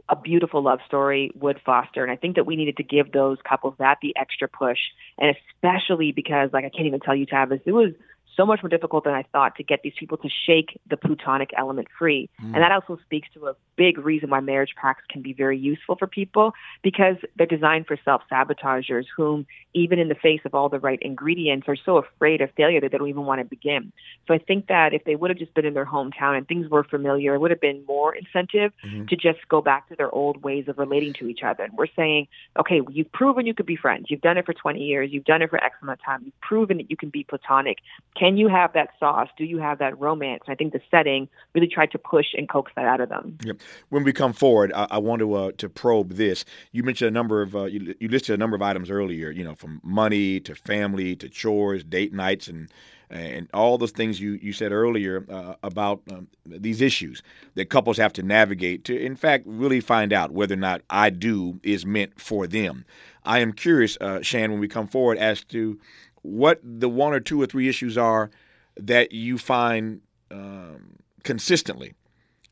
a 0.09 0.15
beautiful 0.15 0.61
love 0.61 0.79
story 0.85 1.31
would 1.35 1.59
foster. 1.65 2.03
And 2.03 2.11
I 2.11 2.15
think 2.15 2.35
that 2.35 2.45
we 2.45 2.55
needed 2.55 2.77
to 2.77 2.83
give 2.83 3.11
those 3.11 3.37
couples 3.47 3.75
that 3.79 3.99
the 4.01 4.15
extra 4.17 4.47
push. 4.47 4.79
And 5.17 5.35
especially 5.35 6.11
because, 6.11 6.49
like, 6.51 6.65
I 6.65 6.69
can't 6.69 6.87
even 6.87 6.99
tell 6.99 7.15
you, 7.15 7.25
Tavis, 7.25 7.61
it 7.65 7.71
was 7.71 7.93
so 8.35 8.45
much 8.45 8.61
more 8.63 8.69
difficult 8.69 9.03
than 9.03 9.13
I 9.13 9.23
thought 9.31 9.55
to 9.57 9.63
get 9.63 9.81
these 9.83 9.93
people 9.97 10.17
to 10.17 10.29
shake 10.45 10.79
the 10.89 10.97
plutonic 10.97 11.51
element 11.57 11.87
free. 11.97 12.29
Mm. 12.41 12.53
And 12.53 12.55
that 12.55 12.71
also 12.71 12.97
speaks 13.05 13.27
to 13.33 13.47
a 13.47 13.55
big 13.75 13.97
reason 13.97 14.29
why 14.29 14.39
marriage 14.39 14.73
pacts 14.79 15.03
can 15.09 15.21
be 15.21 15.33
very 15.33 15.57
useful 15.57 15.95
for 15.95 16.07
people 16.07 16.53
because 16.81 17.15
they're 17.35 17.47
designed 17.47 17.87
for 17.87 17.97
self 18.03 18.21
sabotagers 18.29 19.07
whom, 19.15 19.45
even 19.73 19.99
in 19.99 20.07
the 20.07 20.15
face 20.15 20.41
of 20.45 20.53
all 20.53 20.69
the 20.69 20.79
right 20.79 20.99
ingredients, 21.01 21.67
are 21.67 21.75
so 21.75 21.97
afraid 21.97 22.41
of 22.41 22.49
failure 22.55 22.81
that 22.81 22.91
they 22.91 22.97
don't 22.97 23.09
even 23.09 23.25
want 23.25 23.41
to 23.41 23.45
begin. 23.45 23.91
So 24.27 24.33
I 24.33 24.37
think 24.37 24.67
that 24.67 24.93
if 24.93 25.03
they 25.03 25.15
would 25.15 25.29
have 25.29 25.39
just 25.39 25.53
been 25.53 25.65
in 25.65 25.73
their 25.73 25.85
hometown 25.85 26.37
and 26.37 26.47
things 26.47 26.69
were 26.69 26.83
familiar, 26.83 27.35
it 27.35 27.39
would 27.39 27.51
have 27.51 27.61
been 27.61 27.83
more 27.87 28.15
incentive 28.15 28.71
mm-hmm. 28.83 29.05
to 29.05 29.15
just 29.15 29.47
go 29.49 29.61
back 29.61 29.89
to 29.89 29.95
their 29.95 30.13
old 30.13 30.43
ways 30.43 30.67
of 30.67 30.77
relating 30.77 31.13
to 31.13 31.27
each 31.27 31.41
other. 31.43 31.63
And 31.63 31.73
we're 31.73 31.87
saying, 31.95 32.27
okay, 32.59 32.81
you've 32.89 33.11
proven 33.11 33.45
you 33.45 33.53
could 33.53 33.65
be 33.65 33.75
friends. 33.75 34.07
You've 34.09 34.21
done 34.21 34.37
it 34.37 34.45
for 34.45 34.53
20 34.53 34.79
years. 34.79 35.11
You've 35.11 35.25
done 35.25 35.41
it 35.41 35.49
for 35.49 35.63
X 35.63 35.75
amount 35.81 35.99
of 35.99 36.05
time. 36.05 36.21
You've 36.25 36.41
proven 36.41 36.77
that 36.77 36.89
you 36.89 36.97
can 36.97 37.09
be 37.09 37.23
platonic. 37.23 37.79
Can 38.15 38.22
you 38.37 38.47
have 38.47 38.71
that 38.73 38.89
sauce? 38.99 39.27
Do 39.37 39.43
you 39.43 39.57
have 39.59 39.79
that 39.79 39.99
romance? 39.99 40.43
I 40.47 40.55
think 40.55 40.71
the 40.71 40.81
setting 40.89 41.27
really 41.53 41.67
tried 41.67 41.91
to 41.91 41.97
push 41.97 42.27
and 42.37 42.47
coax 42.47 42.71
that 42.75 42.85
out 42.85 43.01
of 43.01 43.09
them. 43.09 43.37
Yep. 43.43 43.57
When 43.89 44.03
we 44.03 44.13
come 44.13 44.31
forward, 44.31 44.71
I, 44.73 44.87
I 44.91 44.97
want 44.97 45.19
to 45.19 45.33
uh, 45.33 45.51
to 45.57 45.67
probe 45.67 46.13
this. 46.13 46.45
You 46.71 46.83
mentioned 46.83 47.09
a 47.09 47.11
number 47.11 47.41
of 47.41 47.55
uh, 47.55 47.65
you, 47.65 47.93
you 47.99 48.07
listed 48.07 48.33
a 48.33 48.37
number 48.37 48.55
of 48.55 48.61
items 48.61 48.89
earlier. 48.89 49.29
You 49.29 49.43
know, 49.43 49.55
from 49.55 49.81
money 49.83 50.39
to 50.41 50.55
family 50.55 51.15
to 51.17 51.27
chores, 51.27 51.83
date 51.83 52.13
nights, 52.13 52.47
and 52.47 52.69
and 53.09 53.47
all 53.53 53.77
those 53.77 53.91
things 53.91 54.19
you, 54.19 54.39
you 54.41 54.53
said 54.53 54.71
earlier 54.71 55.25
uh, 55.29 55.53
about 55.61 56.01
um, 56.11 56.27
these 56.45 56.81
issues 56.81 57.21
that 57.53 57.69
couples 57.69 57.97
have 57.97 58.11
to 58.13 58.23
navigate 58.23 58.83
to, 58.85 58.99
in 58.99 59.15
fact, 59.15 59.43
really 59.45 59.79
find 59.79 60.11
out 60.11 60.31
whether 60.31 60.55
or 60.55 60.57
not 60.57 60.81
I 60.89 61.11
do 61.11 61.59
is 61.61 61.85
meant 61.85 62.19
for 62.19 62.47
them. 62.47 62.85
I 63.23 63.39
am 63.39 63.53
curious, 63.53 63.97
uh, 64.01 64.21
Shan, 64.21 64.51
when 64.51 64.59
we 64.59 64.67
come 64.67 64.87
forward, 64.87 65.19
as 65.19 65.43
to 65.45 65.79
what 66.23 66.59
the 66.63 66.89
one 66.89 67.13
or 67.13 67.19
two 67.19 67.41
or 67.41 67.45
three 67.45 67.69
issues 67.69 67.97
are 67.97 68.31
that 68.75 69.11
you 69.11 69.37
find 69.37 70.01
um, 70.31 70.97
consistently 71.23 71.93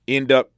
end 0.08 0.32
up 0.32 0.52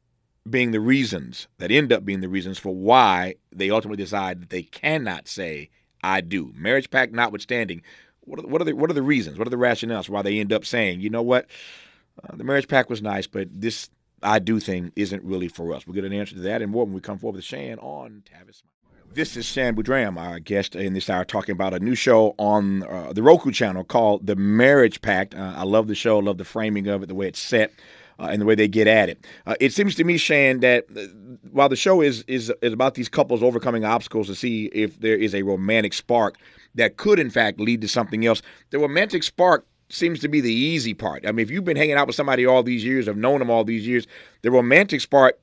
being 0.49 0.71
the 0.71 0.79
reasons 0.79 1.47
that 1.57 1.71
end 1.71 1.93
up 1.93 2.03
being 2.03 2.19
the 2.19 2.27
reasons 2.27 2.59
for 2.59 2.75
why 2.75 3.35
they 3.51 3.69
ultimately 3.69 4.03
decide 4.03 4.41
that 4.41 4.49
they 4.49 4.63
cannot 4.63 5.27
say 5.27 5.69
I 6.03 6.19
do. 6.19 6.51
Marriage 6.55 6.89
pact 6.89 7.13
notwithstanding, 7.13 7.81
what 8.21 8.39
are, 8.39 8.47
what 8.47 8.61
are 8.61 8.65
the 8.65 8.73
what 8.73 8.89
are 8.89 8.93
the 8.93 9.01
reasons? 9.01 9.37
What 9.37 9.47
are 9.47 9.51
the 9.51 9.55
rationales 9.55 10.09
why 10.09 10.21
they 10.21 10.39
end 10.39 10.51
up 10.51 10.65
saying, 10.65 10.99
you 10.99 11.09
know 11.09 11.21
what, 11.21 11.47
uh, 12.23 12.35
the 12.35 12.43
marriage 12.43 12.67
pact 12.67 12.89
was 12.89 13.01
nice, 13.01 13.25
but 13.25 13.47
this 13.51 13.89
I 14.21 14.39
do 14.39 14.59
thing 14.59 14.91
isn't 14.95 15.23
really 15.23 15.47
for 15.47 15.73
us. 15.73 15.85
We'll 15.85 15.95
get 15.95 16.05
an 16.05 16.13
answer 16.13 16.35
to 16.35 16.41
that 16.41 16.61
and 16.61 16.71
more 16.71 16.85
when 16.85 16.93
we 16.93 17.01
come 17.01 17.19
forward 17.19 17.37
with 17.37 17.45
Shan 17.45 17.79
on 17.79 18.23
Tavis. 18.25 18.63
This 19.13 19.37
is 19.37 19.45
Shan 19.45 19.75
Boodram, 19.75 20.19
our 20.19 20.39
guest 20.39 20.75
in 20.75 20.93
this 20.93 21.07
hour, 21.07 21.23
talking 21.23 21.53
about 21.53 21.75
a 21.75 21.79
new 21.79 21.93
show 21.93 22.33
on 22.39 22.81
uh, 22.81 23.13
the 23.13 23.21
Roku 23.21 23.51
channel 23.51 23.83
called 23.83 24.25
The 24.25 24.35
Marriage 24.35 25.03
Pact. 25.03 25.35
Uh, 25.35 25.53
I 25.55 25.63
love 25.65 25.87
the 25.87 25.93
show, 25.93 26.17
love 26.17 26.39
the 26.39 26.45
framing 26.45 26.87
of 26.87 27.03
it, 27.03 27.05
the 27.05 27.13
way 27.13 27.27
it's 27.27 27.39
set. 27.39 27.71
Uh, 28.19 28.27
and 28.31 28.39
the 28.39 28.45
way 28.45 28.53
they 28.53 28.67
get 28.67 28.85
at 28.85 29.09
it. 29.09 29.25
Uh, 29.47 29.55
it 29.59 29.73
seems 29.73 29.95
to 29.95 30.03
me, 30.03 30.17
Shan, 30.17 30.59
that 30.59 30.85
uh, 30.95 31.01
while 31.51 31.67
the 31.67 31.75
show 31.75 31.99
is, 31.99 32.23
is 32.27 32.53
is 32.61 32.71
about 32.71 32.93
these 32.93 33.09
couples 33.09 33.41
overcoming 33.41 33.85
obstacles 33.85 34.27
to 34.27 34.35
see 34.35 34.65
if 34.65 34.99
there 34.99 35.17
is 35.17 35.33
a 35.33 35.41
romantic 35.41 35.93
spark 35.93 36.37
that 36.75 36.97
could, 36.97 37.17
in 37.17 37.31
fact, 37.31 37.59
lead 37.59 37.81
to 37.81 37.87
something 37.87 38.23
else, 38.23 38.43
the 38.69 38.77
romantic 38.77 39.23
spark 39.23 39.65
seems 39.89 40.19
to 40.19 40.27
be 40.27 40.41
the 40.41 40.53
easy 40.53 40.93
part. 40.93 41.25
I 41.27 41.31
mean, 41.31 41.43
if 41.43 41.49
you've 41.49 41.65
been 41.65 41.75
hanging 41.75 41.95
out 41.95 42.05
with 42.05 42.15
somebody 42.15 42.45
all 42.45 42.61
these 42.61 42.85
years, 42.85 43.07
have 43.07 43.17
known 43.17 43.39
them 43.39 43.49
all 43.49 43.63
these 43.63 43.87
years, 43.87 44.05
the 44.43 44.51
romantic 44.51 45.01
spark 45.01 45.39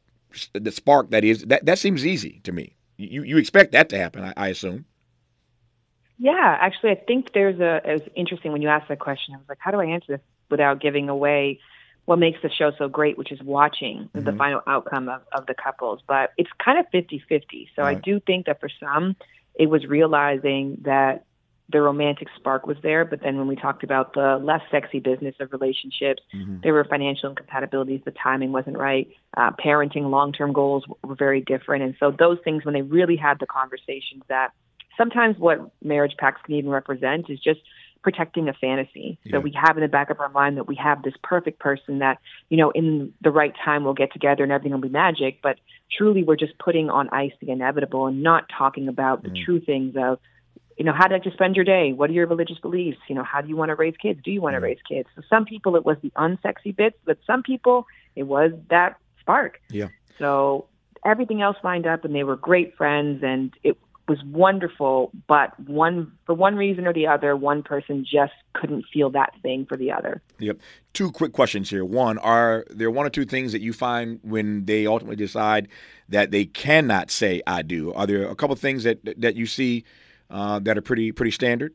the 0.53 0.71
spark 0.71 1.11
that 1.11 1.25
is 1.25 1.43
that 1.47 1.67
that 1.67 1.79
seems 1.81 2.07
easy 2.07 2.41
to 2.45 2.53
me. 2.53 2.77
You 3.01 3.23
you 3.23 3.39
expect 3.39 3.73
that 3.73 3.89
to 3.91 3.99
happen, 3.99 4.25
I, 4.25 4.35
I 4.37 4.49
assume. 4.49 4.85
Yeah, 6.19 6.59
actually, 6.61 6.91
I 6.91 6.97
think 6.97 7.33
there's 7.33 7.61
a. 7.61 7.81
It 7.85 7.93
was 7.93 8.03
interesting 8.15 8.53
when 8.53 8.63
you 8.63 8.69
asked 8.69 8.89
that 8.89 8.99
question. 8.99 9.35
I 9.35 9.39
was 9.39 9.49
like, 9.49 9.59
how 9.61 9.71
do 9.71 9.81
I 9.81 9.87
answer 9.87 10.17
this 10.17 10.21
without 10.51 10.81
giving 10.81 11.09
away 11.09 11.61
what 12.05 12.19
makes 12.19 12.41
the 12.43 12.51
show 12.51 12.73
so 12.77 12.89
great, 12.89 13.17
which 13.17 13.31
is 13.31 13.41
watching 13.43 14.11
mm-hmm. 14.15 14.25
the 14.25 14.33
final 14.33 14.61
outcome 14.67 15.09
of, 15.09 15.23
of 15.33 15.47
the 15.47 15.55
couples. 15.55 16.01
But 16.07 16.33
it's 16.37 16.51
kind 16.63 16.79
of 16.79 16.87
50 16.91 17.23
50. 17.29 17.71
So 17.77 17.83
right. 17.83 17.97
I 17.97 18.01
do 18.01 18.21
think 18.21 18.47
that 18.47 18.59
for 18.59 18.69
some, 18.81 19.17
it 19.55 19.67
was 19.67 19.87
realizing 19.87 20.79
that 20.83 21.25
the 21.71 21.81
romantic 21.81 22.29
spark 22.37 22.67
was 22.67 22.77
there. 22.83 23.05
But 23.05 23.23
then 23.23 23.37
when 23.39 23.47
we 23.47 23.57
talked 23.57 23.85
about 23.85 24.15
the 24.15 24.41
less 24.43 24.63
sexy 24.71 25.01
business 25.01 25.35
of 25.41 25.53
relationships, 25.53 26.23
mm-hmm. 26.35 26.59
there 26.63 26.73
were 26.73 26.85
financial 26.85 27.31
incompatibilities. 27.31 28.01
The 28.05 28.13
timing 28.13 28.53
wasn't 28.53 28.79
right. 28.79 29.09
Uh, 29.37 29.51
parenting 29.53 30.11
long 30.11 30.33
term 30.33 30.53
goals 30.53 30.85
were 31.03 31.15
very 31.15 31.41
different. 31.41 31.83
And 31.85 31.95
so 32.01 32.11
those 32.11 32.39
things, 32.45 32.65
when 32.65 32.75
they 32.75 32.83
really 32.83 33.17
had 33.17 33.39
the 33.39 33.47
conversations 33.47 34.23
that 34.29 34.53
sometimes 34.97 35.39
what 35.39 35.71
marriage 35.83 36.15
pacts 36.19 36.43
can 36.45 36.55
even 36.55 36.71
represent 36.71 37.31
is 37.31 37.39
just 37.41 37.61
protecting 38.03 38.49
a 38.49 38.53
fantasy. 38.55 39.19
Yeah. 39.25 39.33
So 39.33 39.41
we 39.41 39.53
have 39.53 39.77
in 39.77 39.83
the 39.83 39.89
back 39.89 40.11
of 40.11 40.21
our 40.21 40.31
mind 40.31 40.57
that 40.57 40.67
we 40.67 40.75
have 40.77 41.03
this 41.03 41.15
perfect 41.23 41.59
person 41.59 41.99
that, 41.99 42.19
you 42.49 42.57
know, 42.57 42.71
in 42.71 43.13
the 43.21 43.31
right 43.31 43.53
time 43.63 43.85
we'll 43.85 43.95
get 43.95 44.13
together 44.13 44.43
and 44.43 44.53
everything 44.53 44.73
will 44.73 44.81
be 44.81 44.89
magic. 44.89 45.41
But 45.43 45.59
truly 45.97 46.23
we're 46.23 46.37
just 46.37 46.59
putting 46.59 46.89
on 46.89 47.11
ice 47.11 47.33
the 47.41 47.51
inevitable 47.51 48.07
and 48.07 48.23
not 48.23 48.45
talking 48.57 48.89
about 48.89 49.23
the 49.23 49.29
mm. 49.29 49.45
true 49.45 49.61
things 49.61 49.95
of, 49.99 50.19
you 50.81 50.87
know, 50.87 50.95
how 50.95 51.09
do 51.09 51.13
you 51.13 51.17
like 51.17 51.25
to 51.25 51.33
spend 51.33 51.57
your 51.57 51.65
day? 51.67 51.93
What 51.93 52.09
are 52.09 52.15
your 52.15 52.27
religious 52.27 52.59
beliefs? 52.59 52.97
You 53.07 53.15
know, 53.15 53.23
how 53.23 53.43
do 53.43 53.51
you 53.51 53.55
want 53.55 53.69
to 53.69 53.75
raise 53.75 53.95
kids? 54.01 54.19
Do 54.25 54.31
you 54.31 54.41
want 54.41 54.55
to 54.55 54.61
mm. 54.61 54.65
raise 54.65 54.79
kids? 54.89 55.11
So 55.15 55.21
some 55.29 55.45
people 55.45 55.77
it 55.77 55.85
was 55.85 55.99
the 56.01 56.11
unsexy 56.17 56.75
bits, 56.75 56.97
but 57.05 57.19
some 57.27 57.43
people 57.43 57.87
it 58.17 58.23
was 58.23 58.53
that 58.71 58.97
spark. 59.21 59.61
Yeah. 59.69 59.89
So 60.19 60.69
everything 61.05 61.43
else 61.43 61.59
lined 61.63 61.87
up 61.87 62.07
and 62.07 62.15
they 62.15 62.25
were 62.25 62.35
great 62.35 62.79
friends 62.79 63.23
and 63.23 63.53
it 63.63 63.77
was 64.09 64.25
wonderful, 64.25 65.13
but 65.29 65.61
one 65.61 66.13
for 66.25 66.35
one 66.35 66.57
reason 66.57 66.87
or 66.87 66.95
the 66.95 67.09
other, 67.09 67.37
one 67.37 67.63
person 67.63 68.03
just 68.11 68.33
couldn't 68.55 68.87
feel 68.91 69.11
that 69.11 69.35
thing 69.43 69.67
for 69.67 69.77
the 69.77 69.93
other. 69.93 70.23
Yep. 70.39 70.61
Two 70.95 71.13
quick 71.13 71.35
questions 71.35 71.69
here. 71.69 71.85
One, 71.85 72.17
are 72.17 72.65
there 72.71 72.91
one 72.91 73.05
or 73.05 73.11
two 73.11 73.27
things 73.27 73.53
that 73.53 73.61
you 73.61 73.75
find 73.75 74.19
when 74.23 74.65
they 74.65 74.87
ultimately 74.87 75.17
decide 75.17 75.69
that 76.09 76.31
they 76.31 76.47
cannot 76.47 77.11
say 77.11 77.43
"I 77.47 77.61
do"? 77.61 77.93
Are 77.93 78.07
there 78.07 78.27
a 78.27 78.35
couple 78.35 78.57
things 78.57 78.85
that 78.85 78.99
that 79.19 79.37
you 79.37 79.45
see 79.45 79.85
uh, 80.31 80.59
that 80.61 80.79
are 80.79 80.83
pretty 80.83 81.13
pretty 81.13 81.33
standard, 81.33 81.75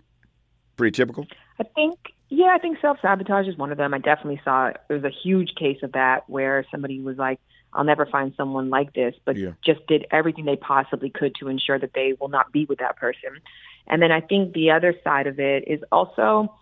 pretty 0.77 0.95
typical? 0.95 1.27
I 1.59 1.63
think 1.63 1.99
yeah, 2.29 2.51
I 2.53 2.57
think 2.57 2.79
self 2.81 2.97
sabotage 3.01 3.47
is 3.47 3.57
one 3.57 3.71
of 3.71 3.77
them. 3.77 3.93
I 3.93 3.99
definitely 3.99 4.41
saw 4.43 4.71
there 4.87 4.97
was 4.97 5.03
a 5.03 5.15
huge 5.23 5.55
case 5.55 5.77
of 5.83 5.91
that 5.93 6.29
where 6.29 6.65
somebody 6.71 7.01
was 7.01 7.17
like 7.17 7.39
I'll 7.75 7.83
never 7.83 8.05
find 8.05 8.33
someone 8.37 8.69
like 8.69 8.93
this, 8.93 9.13
but 9.25 9.35
yeah. 9.35 9.51
just 9.63 9.85
did 9.87 10.05
everything 10.09 10.45
they 10.45 10.55
possibly 10.55 11.09
could 11.09 11.35
to 11.35 11.49
ensure 11.49 11.77
that 11.77 11.93
they 11.93 12.15
will 12.19 12.29
not 12.29 12.51
be 12.51 12.65
with 12.65 12.79
that 12.79 12.95
person. 12.95 13.41
And 13.87 14.01
then 14.01 14.11
I 14.11 14.21
think 14.21 14.53
the 14.53 14.71
other 14.71 14.95
side 15.03 15.27
of 15.27 15.39
it 15.39 15.65
is 15.67 15.81
also 15.91 16.55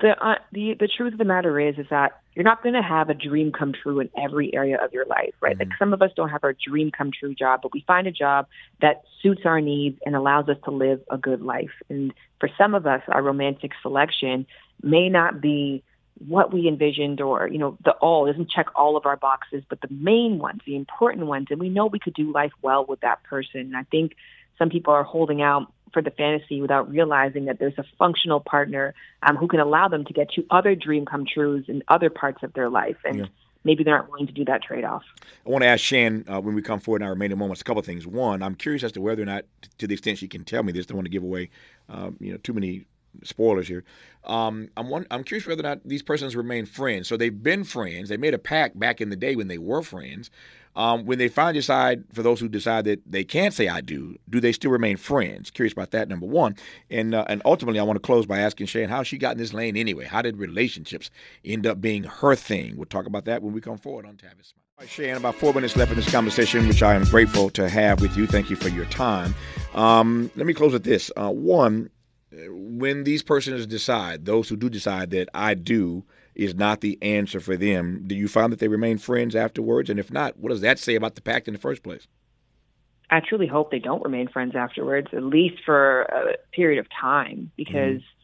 the 0.00 0.10
uh, 0.24 0.36
the 0.52 0.74
the 0.78 0.88
truth 0.88 1.12
of 1.12 1.18
the 1.18 1.24
matter 1.24 1.60
is 1.60 1.78
is 1.78 1.86
that 1.90 2.20
you're 2.34 2.44
not 2.44 2.62
going 2.62 2.74
to 2.74 2.82
have 2.82 3.10
a 3.10 3.14
dream 3.14 3.52
come 3.52 3.72
true 3.72 4.00
in 4.00 4.08
every 4.16 4.54
area 4.54 4.78
of 4.82 4.92
your 4.92 5.04
life, 5.06 5.34
right? 5.40 5.58
Mm-hmm. 5.58 5.70
Like 5.70 5.78
some 5.78 5.92
of 5.92 6.00
us 6.02 6.10
don't 6.16 6.28
have 6.28 6.44
our 6.44 6.54
dream 6.54 6.90
come 6.90 7.10
true 7.12 7.34
job, 7.34 7.60
but 7.62 7.72
we 7.72 7.84
find 7.86 8.06
a 8.06 8.12
job 8.12 8.46
that 8.80 9.02
suits 9.22 9.42
our 9.44 9.60
needs 9.60 9.98
and 10.06 10.14
allows 10.14 10.48
us 10.48 10.56
to 10.64 10.70
live 10.70 11.00
a 11.10 11.18
good 11.18 11.42
life. 11.42 11.70
And 11.88 12.12
for 12.38 12.48
some 12.56 12.74
of 12.74 12.86
us, 12.86 13.02
our 13.08 13.22
romantic 13.22 13.72
selection 13.82 14.46
may 14.82 15.08
not 15.08 15.40
be 15.40 15.82
what 16.28 16.52
we 16.52 16.68
envisioned 16.68 17.20
or, 17.20 17.48
you 17.48 17.58
know, 17.58 17.76
the 17.84 17.92
all 17.92 18.26
doesn't 18.26 18.50
check 18.50 18.66
all 18.74 18.96
of 18.96 19.06
our 19.06 19.16
boxes, 19.16 19.64
but 19.68 19.80
the 19.80 19.88
main 19.90 20.38
ones, 20.38 20.60
the 20.66 20.76
important 20.76 21.26
ones, 21.26 21.46
and 21.50 21.58
we 21.58 21.68
know 21.68 21.86
we 21.86 21.98
could 21.98 22.14
do 22.14 22.32
life 22.32 22.52
well 22.62 22.84
with 22.84 23.00
that 23.00 23.22
person. 23.24 23.60
And 23.60 23.76
I 23.76 23.84
think 23.84 24.12
some 24.58 24.68
people 24.68 24.92
are 24.92 25.02
holding 25.02 25.40
out 25.40 25.72
for 25.92 26.02
the 26.02 26.10
fantasy 26.10 26.60
without 26.60 26.88
realizing 26.90 27.46
that 27.46 27.58
there's 27.58 27.78
a 27.78 27.84
functional 27.98 28.40
partner 28.40 28.94
um, 29.22 29.36
who 29.36 29.48
can 29.48 29.60
allow 29.60 29.88
them 29.88 30.04
to 30.04 30.12
get 30.12 30.30
to 30.32 30.44
other 30.50 30.74
dream 30.74 31.04
come 31.04 31.24
trues 31.26 31.64
in 31.68 31.82
other 31.88 32.10
parts 32.10 32.42
of 32.42 32.52
their 32.54 32.68
life. 32.68 32.96
And 33.04 33.18
yeah. 33.20 33.26
maybe 33.64 33.84
they're 33.84 33.96
not 33.96 34.10
willing 34.10 34.26
to 34.26 34.32
do 34.32 34.44
that 34.46 34.62
trade 34.62 34.84
off. 34.84 35.02
I 35.46 35.50
want 35.50 35.62
to 35.62 35.68
ask 35.68 35.82
Shan 35.82 36.24
uh, 36.28 36.40
when 36.40 36.54
we 36.54 36.62
come 36.62 36.80
forward 36.80 37.02
in 37.02 37.06
our 37.06 37.12
remaining 37.12 37.38
moments 37.38 37.60
a 37.60 37.64
couple 37.64 37.80
of 37.80 37.86
things. 37.86 38.06
One, 38.06 38.42
I'm 38.42 38.54
curious 38.54 38.84
as 38.84 38.92
to 38.92 39.00
whether 39.00 39.22
or 39.22 39.26
not, 39.26 39.44
to 39.78 39.86
the 39.86 39.94
extent 39.94 40.18
she 40.18 40.28
can 40.28 40.44
tell 40.44 40.62
me 40.62 40.72
this, 40.72 40.86
don't 40.86 40.96
want 40.96 41.06
to 41.06 41.10
give 41.10 41.22
away 41.22 41.50
um, 41.88 42.16
you 42.20 42.32
know 42.32 42.38
too 42.38 42.52
many 42.52 42.86
spoilers 43.24 43.68
here. 43.68 43.84
Um, 44.24 44.68
I'm 44.76 44.88
one, 44.88 45.06
I'm 45.10 45.24
curious 45.24 45.46
whether 45.46 45.60
or 45.60 45.68
not 45.68 45.80
these 45.84 46.02
persons 46.02 46.36
remain 46.36 46.66
friends. 46.66 47.08
So 47.08 47.16
they've 47.16 47.42
been 47.42 47.64
friends. 47.64 48.08
They 48.08 48.16
made 48.16 48.34
a 48.34 48.38
pact 48.38 48.78
back 48.78 49.00
in 49.00 49.10
the 49.10 49.16
day 49.16 49.36
when 49.36 49.48
they 49.48 49.58
were 49.58 49.82
friends. 49.82 50.30
Um, 50.76 51.04
when 51.04 51.18
they 51.18 51.28
finally 51.28 51.54
decide, 51.54 52.04
for 52.12 52.22
those 52.22 52.38
who 52.38 52.48
decide 52.48 52.84
that 52.84 53.00
they 53.04 53.24
can't 53.24 53.52
say 53.52 53.68
I 53.68 53.80
do, 53.80 54.16
do 54.28 54.40
they 54.40 54.52
still 54.52 54.70
remain 54.70 54.96
friends? 54.96 55.50
Curious 55.50 55.72
about 55.72 55.90
that. 55.90 56.08
Number 56.08 56.26
one, 56.26 56.56
and 56.90 57.14
uh, 57.14 57.24
and 57.28 57.42
ultimately, 57.44 57.80
I 57.80 57.82
want 57.82 57.96
to 57.96 58.00
close 58.00 58.24
by 58.24 58.38
asking 58.38 58.66
Shan 58.66 58.88
how 58.88 59.02
she 59.02 59.18
got 59.18 59.32
in 59.32 59.38
this 59.38 59.52
lane 59.52 59.76
anyway. 59.76 60.04
How 60.04 60.22
did 60.22 60.36
relationships 60.36 61.10
end 61.44 61.66
up 61.66 61.80
being 61.80 62.04
her 62.04 62.36
thing? 62.36 62.76
We'll 62.76 62.86
talk 62.86 63.06
about 63.06 63.24
that 63.24 63.42
when 63.42 63.52
we 63.52 63.60
come 63.60 63.78
forward 63.78 64.06
on 64.06 64.14
Tavis. 64.14 64.52
Right, 64.78 64.88
Shan, 64.88 65.16
about 65.16 65.34
four 65.34 65.52
minutes 65.52 65.76
left 65.76 65.90
in 65.90 65.96
this 65.96 66.10
conversation, 66.10 66.66
which 66.66 66.82
I 66.82 66.94
am 66.94 67.04
grateful 67.04 67.50
to 67.50 67.68
have 67.68 68.00
with 68.00 68.16
you. 68.16 68.26
Thank 68.26 68.48
you 68.48 68.56
for 68.56 68.68
your 68.68 68.86
time. 68.86 69.34
Um, 69.74 70.30
let 70.36 70.46
me 70.46 70.54
close 70.54 70.72
with 70.72 70.84
this. 70.84 71.10
Uh, 71.16 71.30
one, 71.30 71.90
when 72.48 73.04
these 73.04 73.22
persons 73.22 73.66
decide, 73.66 74.24
those 74.24 74.48
who 74.48 74.56
do 74.56 74.70
decide 74.70 75.10
that 75.10 75.28
I 75.34 75.54
do 75.54 76.04
is 76.40 76.54
not 76.54 76.80
the 76.80 76.98
answer 77.02 77.38
for 77.38 77.56
them, 77.56 78.02
do 78.06 78.14
you 78.14 78.26
find 78.26 78.50
that 78.52 78.58
they 78.58 78.68
remain 78.68 78.96
friends 78.98 79.36
afterwards? 79.36 79.90
And 79.90 80.00
if 80.00 80.10
not, 80.10 80.38
what 80.38 80.48
does 80.48 80.62
that 80.62 80.78
say 80.78 80.94
about 80.94 81.14
the 81.14 81.20
pact 81.20 81.48
in 81.48 81.54
the 81.54 81.60
first 81.60 81.82
place? 81.82 82.06
I 83.10 83.20
truly 83.20 83.46
hope 83.46 83.70
they 83.70 83.78
don't 83.78 84.02
remain 84.02 84.28
friends 84.28 84.54
afterwards, 84.56 85.08
at 85.12 85.22
least 85.22 85.62
for 85.64 86.02
a 86.02 86.36
period 86.52 86.78
of 86.80 86.86
time, 86.90 87.52
because. 87.56 87.98
Mm-hmm. 87.98 88.16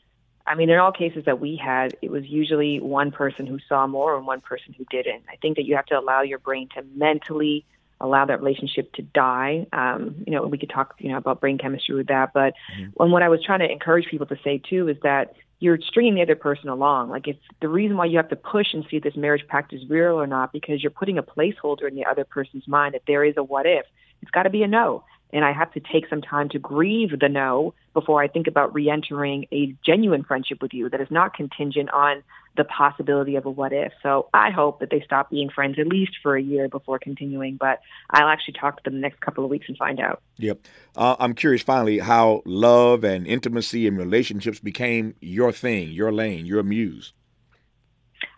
I 0.49 0.55
mean, 0.55 0.71
in 0.71 0.79
all 0.79 0.93
cases 0.93 1.25
that 1.25 1.41
we 1.41 1.57
had, 1.57 1.97
it 2.03 2.11
was 2.13 2.25
usually 2.25 2.79
one 2.79 3.11
person 3.11 3.49
who 3.49 3.59
saw 3.69 3.89
more 3.89 4.17
and 4.17 4.29
one 4.29 4.41
person 4.41 4.77
who 4.79 4.85
didn't. 4.89 5.25
I 5.29 5.35
think 5.43 5.57
that 5.57 5.65
you 5.65 5.75
have 5.75 5.87
to 5.87 5.99
allow 5.99 6.23
your 6.23 6.39
brain 6.39 6.69
to 6.77 6.85
mentally 6.95 7.67
allow 8.01 8.25
that 8.27 8.41
relationship 8.41 8.93
to 8.95 9.03
die. 9.03 9.67
Um, 9.73 10.17
you 10.27 10.33
know, 10.33 10.47
we 10.47 10.59
could 10.59 10.71
talk, 10.71 10.95
you 10.99 11.11
know, 11.11 11.17
about 11.17 11.41
brain 11.41 11.59
chemistry 11.59 11.95
with 11.95 12.09
that. 12.09 12.33
But 12.33 12.55
mm-hmm. 12.79 13.03
and 13.03 13.13
what 13.13 13.23
I 13.23 13.29
was 13.29 13.43
trying 13.45 13.61
to 13.61 13.71
encourage 13.71 14.07
people 14.07 14.27
to 14.27 14.37
say 14.45 14.59
too 14.59 14.89
is 14.89 14.97
that 15.03 15.35
you're 15.59 15.79
stringing 15.81 16.15
the 16.15 16.23
other 16.23 16.37
person 16.37 16.69
along. 16.69 17.09
Like 17.09 17.29
if 17.29 17.37
the 17.61 17.69
reason 17.69 17.97
why 17.97 18.07
you 18.07 18.19
have 18.19 18.29
to 18.29 18.37
push 18.37 18.75
and 18.75 18.85
see 18.91 18.99
if 18.99 19.03
this 19.03 19.17
marriage 19.17 19.47
pact 19.49 19.73
is 19.73 19.89
real 19.89 20.21
or 20.21 20.27
not, 20.27 20.53
because 20.53 20.83
you're 20.83 20.91
putting 20.91 21.17
a 21.17 21.23
placeholder 21.23 21.89
in 21.89 21.95
the 21.95 22.05
other 22.05 22.25
person's 22.25 22.69
mind 22.69 22.95
that 22.95 23.03
there 23.07 23.25
is 23.25 23.35
a 23.37 23.43
what 23.43 23.67
if. 23.67 23.87
It's 24.23 24.31
got 24.31 24.45
to 24.45 24.51
be 24.51 24.63
a 24.63 24.69
no 24.69 25.05
and 25.33 25.45
I 25.45 25.53
have 25.53 25.73
to 25.73 25.81
take 25.81 26.09
some 26.09 26.23
time 26.23 26.49
to 26.51 26.59
grieve 26.59 27.19
the 27.19 27.29
no 27.29 27.75
before 27.95 28.23
I 28.23 28.29
think 28.29 28.47
about 28.47 28.75
re-entering 28.75 29.47
a 29.53 29.75
genuine 29.85 30.23
friendship 30.23 30.63
with 30.63 30.73
you 30.75 30.89
that 30.91 31.01
is 31.01 31.11
not 31.11 31.35
contingent 31.35 31.91
on 31.91 32.23
the 32.57 32.65
possibility 32.65 33.37
of 33.37 33.47
a 33.47 33.51
what 33.51 33.73
if. 33.73 33.93
So 34.03 34.29
I 34.33 34.51
hope 34.51 34.81
that 34.81 34.91
they 34.91 35.01
stop 35.01 35.31
being 35.31 35.51
friends 35.51 35.79
at 35.79 35.87
least 35.87 36.13
for 36.23 36.37
a 36.37 36.43
year 36.43 36.69
before 36.69 36.99
continuing, 36.99 37.57
but 37.57 37.81
I'll 38.11 38.29
actually 38.29 38.55
talk 38.55 38.79
to 38.79 38.83
them 38.85 38.95
the 38.95 39.01
next 39.01 39.21
couple 39.21 39.45
of 39.45 39.51
weeks 39.51 39.67
and 39.69 39.77
find 39.77 40.01
out. 40.01 40.23
Yep. 40.39 40.61
Uh, 40.97 41.17
I'm 41.19 41.35
curious 41.35 41.63
finally 41.63 41.99
how 41.99 42.43
love 42.45 43.05
and 43.05 43.27
intimacy 43.27 43.87
and 43.87 43.99
relationships 43.99 44.59
became 44.59 45.15
your 45.21 45.53
thing, 45.53 45.91
your 45.91 46.13
lane, 46.13 46.47
your 46.47 46.63
muse. 46.63 47.13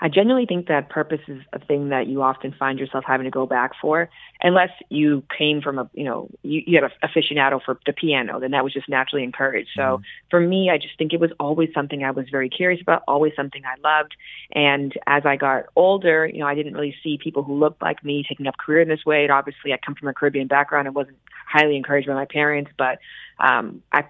I 0.01 0.09
genuinely 0.09 0.47
think 0.47 0.69
that 0.69 0.89
purpose 0.89 1.21
is 1.27 1.41
a 1.53 1.59
thing 1.59 1.89
that 1.89 2.07
you 2.07 2.23
often 2.23 2.55
find 2.57 2.79
yourself 2.79 3.05
having 3.07 3.25
to 3.25 3.31
go 3.31 3.47
back 3.47 3.73
for, 3.81 4.09
unless 4.41 4.71
you 4.91 5.25
came 5.37 5.61
from 5.61 5.79
a, 5.79 5.91
you 5.93 6.05
know, 6.05 6.29
you, 6.43 6.63
you 6.67 6.81
had 6.81 6.91
a 6.91 7.07
aficionado 7.07 7.61
for 7.63 7.79
the 7.85 7.93
piano, 7.93 8.39
then 8.39 8.53
that 8.53 8.63
was 8.63 8.73
just 8.73 8.89
naturally 8.89 9.25
encouraged. 9.25 9.71
So 9.75 9.83
mm-hmm. 9.83 10.03
for 10.31 10.41
me, 10.41 10.71
I 10.71 10.79
just 10.79 10.97
think 10.99 11.13
it 11.13 11.21
was 11.21 11.33
always 11.41 11.71
something 11.75 12.05
I 12.05 12.13
was 12.13 12.27
very 12.31 12.49
curious 12.49 12.81
about, 12.81 13.03
always 13.09 13.33
something 13.35 13.63
I 13.65 13.75
loved. 13.81 14.15
And 14.53 14.95
as 15.07 15.27
I 15.27 15.37
got 15.37 15.65
older, 15.75 16.27
you 16.27 16.39
know, 16.39 16.47
I 16.47 16.55
didn't 16.55 16.75
really 16.75 16.95
see 17.03 17.19
people 17.19 17.43
who 17.43 17.59
looked 17.59 17.83
like 17.83 18.05
me 18.05 18.25
taking 18.29 18.47
up 18.47 18.57
career 18.57 18.83
in 18.83 18.89
this 18.89 19.05
way. 19.05 19.25
And 19.25 19.33
obviously, 19.33 19.73
I 19.73 19.79
come 19.85 19.97
from 19.97 20.09
a 20.09 20.15
Caribbean 20.15 20.47
background. 20.47 20.87
I 20.87 20.93
wasn't 20.93 21.19
highly 21.47 21.77
encouraged 21.77 22.07
by 22.07 22.15
my 22.15 22.27
parents, 22.27 22.71
but 22.79 22.99
um, 23.41 23.83
I 23.93 24.05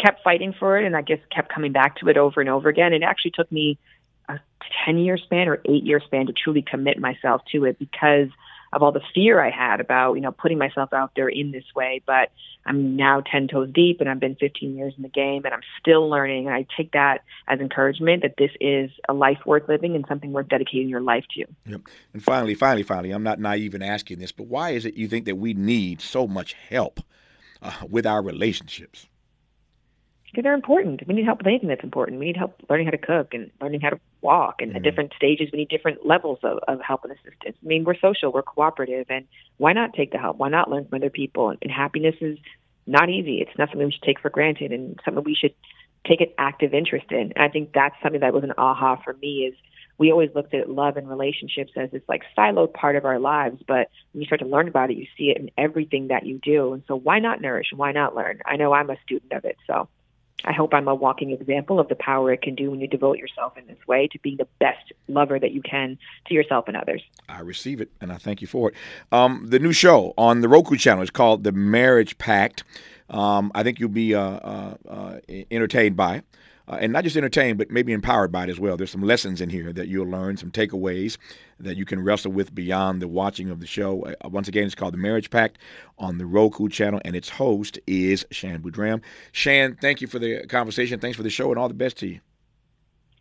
kept 0.00 0.22
fighting 0.24 0.52
for 0.58 0.78
it 0.78 0.84
and 0.84 0.96
I 0.96 1.02
guess 1.02 1.18
kept 1.30 1.52
coming 1.52 1.70
back 1.70 1.96
to 1.98 2.08
it 2.08 2.16
over 2.16 2.40
and 2.40 2.50
over 2.50 2.68
again. 2.68 2.92
It 2.92 3.02
actually 3.02 3.30
took 3.32 3.50
me 3.52 3.78
a 4.34 4.40
10 4.84 4.98
year 4.98 5.16
span 5.16 5.48
or 5.48 5.60
eight 5.64 5.84
year 5.84 6.00
span 6.00 6.26
to 6.26 6.32
truly 6.32 6.62
commit 6.62 6.98
myself 6.98 7.42
to 7.52 7.64
it 7.64 7.78
because 7.78 8.28
of 8.72 8.82
all 8.82 8.92
the 8.92 9.02
fear 9.14 9.40
I 9.40 9.50
had 9.50 9.80
about, 9.80 10.14
you 10.14 10.22
know, 10.22 10.32
putting 10.32 10.56
myself 10.56 10.92
out 10.92 11.12
there 11.14 11.28
in 11.28 11.52
this 11.52 11.64
way. 11.74 12.00
But 12.06 12.30
I'm 12.64 12.96
now 12.96 13.20
10 13.20 13.48
toes 13.48 13.68
deep 13.72 14.00
and 14.00 14.08
I've 14.08 14.20
been 14.20 14.36
15 14.36 14.76
years 14.76 14.94
in 14.96 15.02
the 15.02 15.10
game 15.10 15.44
and 15.44 15.52
I'm 15.52 15.60
still 15.78 16.08
learning. 16.08 16.46
And 16.46 16.54
I 16.54 16.66
take 16.76 16.92
that 16.92 17.22
as 17.48 17.60
encouragement 17.60 18.22
that 18.22 18.36
this 18.38 18.50
is 18.60 18.90
a 19.08 19.12
life 19.12 19.38
worth 19.44 19.68
living 19.68 19.94
and 19.94 20.06
something 20.08 20.32
worth 20.32 20.48
dedicating 20.48 20.88
your 20.88 21.02
life 21.02 21.24
to. 21.34 21.44
Yep. 21.66 21.80
And 22.14 22.22
finally, 22.22 22.54
finally, 22.54 22.82
finally, 22.82 23.10
I'm 23.10 23.22
not 23.22 23.38
naive 23.38 23.74
in 23.74 23.82
asking 23.82 24.20
this, 24.20 24.32
but 24.32 24.46
why 24.46 24.70
is 24.70 24.86
it 24.86 24.94
you 24.94 25.06
think 25.06 25.26
that 25.26 25.36
we 25.36 25.52
need 25.52 26.00
so 26.00 26.26
much 26.26 26.54
help 26.54 27.00
uh, 27.60 27.72
with 27.90 28.06
our 28.06 28.22
relationships? 28.22 29.06
Because 30.32 30.44
they're 30.44 30.54
important. 30.54 31.06
We 31.06 31.14
need 31.14 31.26
help 31.26 31.38
with 31.38 31.46
anything 31.46 31.68
that's 31.68 31.84
important. 31.84 32.18
We 32.18 32.24
need 32.26 32.38
help 32.38 32.54
learning 32.70 32.86
how 32.86 32.92
to 32.92 32.98
cook 32.98 33.34
and 33.34 33.50
learning 33.60 33.82
how 33.82 33.90
to 33.90 34.00
walk. 34.22 34.62
And 34.62 34.72
Mhm. 34.72 34.76
at 34.76 34.82
different 34.82 35.12
stages, 35.14 35.50
we 35.52 35.58
need 35.58 35.68
different 35.68 36.06
levels 36.06 36.38
of, 36.42 36.58
of 36.68 36.80
help 36.80 37.04
and 37.04 37.12
assistance. 37.12 37.56
I 37.62 37.66
mean, 37.66 37.84
we're 37.84 37.96
social, 37.96 38.32
we're 38.32 38.42
cooperative, 38.42 39.06
and 39.10 39.26
why 39.58 39.74
not 39.74 39.92
take 39.92 40.10
the 40.10 40.18
help? 40.18 40.38
Why 40.38 40.48
not 40.48 40.70
learn 40.70 40.86
from 40.86 40.96
other 40.96 41.10
people? 41.10 41.50
And, 41.50 41.58
and 41.60 41.70
happiness 41.70 42.16
is 42.22 42.38
not 42.86 43.10
easy. 43.10 43.42
It's 43.42 43.56
not 43.58 43.68
something 43.68 43.86
we 43.86 43.92
should 43.92 44.02
take 44.02 44.20
for 44.20 44.30
granted, 44.30 44.72
and 44.72 44.98
something 45.04 45.22
we 45.22 45.34
should 45.34 45.54
take 46.06 46.22
an 46.22 46.30
active 46.38 46.72
interest 46.72 47.12
in. 47.12 47.32
And 47.36 47.38
I 47.38 47.48
think 47.48 47.72
that's 47.72 47.94
something 48.02 48.22
that 48.22 48.32
was 48.32 48.42
an 48.42 48.54
aha 48.56 48.96
for 48.96 49.12
me. 49.14 49.44
Is 49.44 49.54
we 49.98 50.10
always 50.10 50.30
looked 50.34 50.54
at 50.54 50.70
love 50.70 50.96
and 50.96 51.08
relationships 51.08 51.72
as 51.76 51.90
this 51.90 52.02
like 52.08 52.22
siloed 52.36 52.72
part 52.72 52.96
of 52.96 53.04
our 53.04 53.18
lives, 53.18 53.62
but 53.68 53.90
when 54.12 54.22
you 54.22 54.26
start 54.26 54.40
to 54.40 54.46
learn 54.46 54.66
about 54.66 54.90
it, 54.90 54.96
you 54.96 55.06
see 55.18 55.30
it 55.30 55.36
in 55.36 55.50
everything 55.58 56.08
that 56.08 56.24
you 56.24 56.38
do. 56.42 56.72
And 56.72 56.82
so, 56.88 56.96
why 56.96 57.18
not 57.18 57.42
nourish? 57.42 57.68
And 57.70 57.78
why 57.78 57.92
not 57.92 58.16
learn? 58.16 58.40
I 58.46 58.56
know 58.56 58.72
I'm 58.72 58.88
a 58.88 58.96
student 59.04 59.32
of 59.32 59.44
it, 59.44 59.58
so. 59.66 59.88
I 60.44 60.52
hope 60.52 60.74
I'm 60.74 60.88
a 60.88 60.94
walking 60.94 61.30
example 61.30 61.78
of 61.78 61.88
the 61.88 61.94
power 61.94 62.32
it 62.32 62.42
can 62.42 62.54
do 62.54 62.70
when 62.70 62.80
you 62.80 62.88
devote 62.88 63.18
yourself 63.18 63.56
in 63.56 63.66
this 63.66 63.78
way 63.86 64.08
to 64.08 64.18
being 64.20 64.36
the 64.36 64.48
best 64.58 64.92
lover 65.08 65.38
that 65.38 65.52
you 65.52 65.62
can 65.62 65.98
to 66.26 66.34
yourself 66.34 66.68
and 66.68 66.76
others. 66.76 67.02
I 67.28 67.40
receive 67.40 67.80
it, 67.80 67.90
and 68.00 68.12
I 68.12 68.16
thank 68.16 68.40
you 68.40 68.46
for 68.46 68.70
it. 68.70 68.74
Um, 69.10 69.46
the 69.48 69.58
new 69.58 69.72
show 69.72 70.14
on 70.18 70.40
the 70.40 70.48
Roku 70.48 70.76
channel 70.76 71.02
is 71.02 71.10
called 71.10 71.44
The 71.44 71.52
Marriage 71.52 72.18
Pact. 72.18 72.64
Um, 73.10 73.52
I 73.54 73.62
think 73.62 73.78
you'll 73.78 73.90
be 73.90 74.14
uh, 74.14 74.20
uh, 74.20 74.76
uh, 74.88 75.18
entertained 75.50 75.96
by. 75.96 76.22
Uh, 76.68 76.78
and 76.80 76.92
not 76.92 77.04
just 77.04 77.16
entertained, 77.16 77.58
but 77.58 77.70
maybe 77.70 77.92
empowered 77.92 78.30
by 78.30 78.44
it 78.44 78.50
as 78.50 78.60
well. 78.60 78.76
There's 78.76 78.90
some 78.90 79.02
lessons 79.02 79.40
in 79.40 79.50
here 79.50 79.72
that 79.72 79.88
you'll 79.88 80.06
learn, 80.08 80.36
some 80.36 80.50
takeaways 80.50 81.18
that 81.58 81.76
you 81.76 81.84
can 81.84 82.02
wrestle 82.02 82.32
with 82.32 82.54
beyond 82.54 83.02
the 83.02 83.08
watching 83.08 83.50
of 83.50 83.60
the 83.60 83.66
show. 83.66 84.02
Uh, 84.02 84.28
once 84.28 84.48
again, 84.48 84.64
it's 84.64 84.74
called 84.74 84.94
The 84.94 84.98
Marriage 84.98 85.30
Pact 85.30 85.58
on 85.98 86.18
the 86.18 86.26
Roku 86.26 86.68
channel, 86.68 87.00
and 87.04 87.16
its 87.16 87.28
host 87.28 87.78
is 87.86 88.24
Shan 88.30 88.62
Boodram. 88.62 89.00
Shan, 89.32 89.76
thank 89.80 90.00
you 90.00 90.06
for 90.06 90.18
the 90.18 90.46
conversation. 90.46 91.00
Thanks 91.00 91.16
for 91.16 91.22
the 91.22 91.30
show, 91.30 91.50
and 91.50 91.58
all 91.58 91.68
the 91.68 91.74
best 91.74 91.96
to 91.98 92.06
you. 92.06 92.20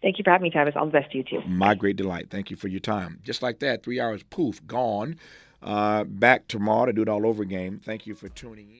Thank 0.01 0.17
you 0.17 0.23
for 0.23 0.31
having 0.31 0.43
me, 0.43 0.49
Travis. 0.49 0.75
All 0.75 0.85
the 0.85 0.91
best 0.91 1.11
to 1.11 1.17
you, 1.17 1.23
too. 1.23 1.41
My 1.45 1.75
great 1.75 1.95
delight. 1.95 2.29
Thank 2.31 2.49
you 2.49 2.57
for 2.57 2.67
your 2.67 2.79
time. 2.79 3.19
Just 3.23 3.41
like 3.43 3.59
that, 3.59 3.83
three 3.83 3.99
hours, 3.99 4.23
poof, 4.23 4.65
gone. 4.65 5.17
Uh, 5.61 6.03
back 6.05 6.47
tomorrow 6.47 6.87
to 6.87 6.93
do 6.93 7.03
it 7.03 7.09
all 7.09 7.27
over 7.27 7.43
again. 7.43 7.79
Thank 7.83 8.07
you 8.07 8.15
for 8.15 8.29
tuning 8.29 8.69
in. 8.71 8.77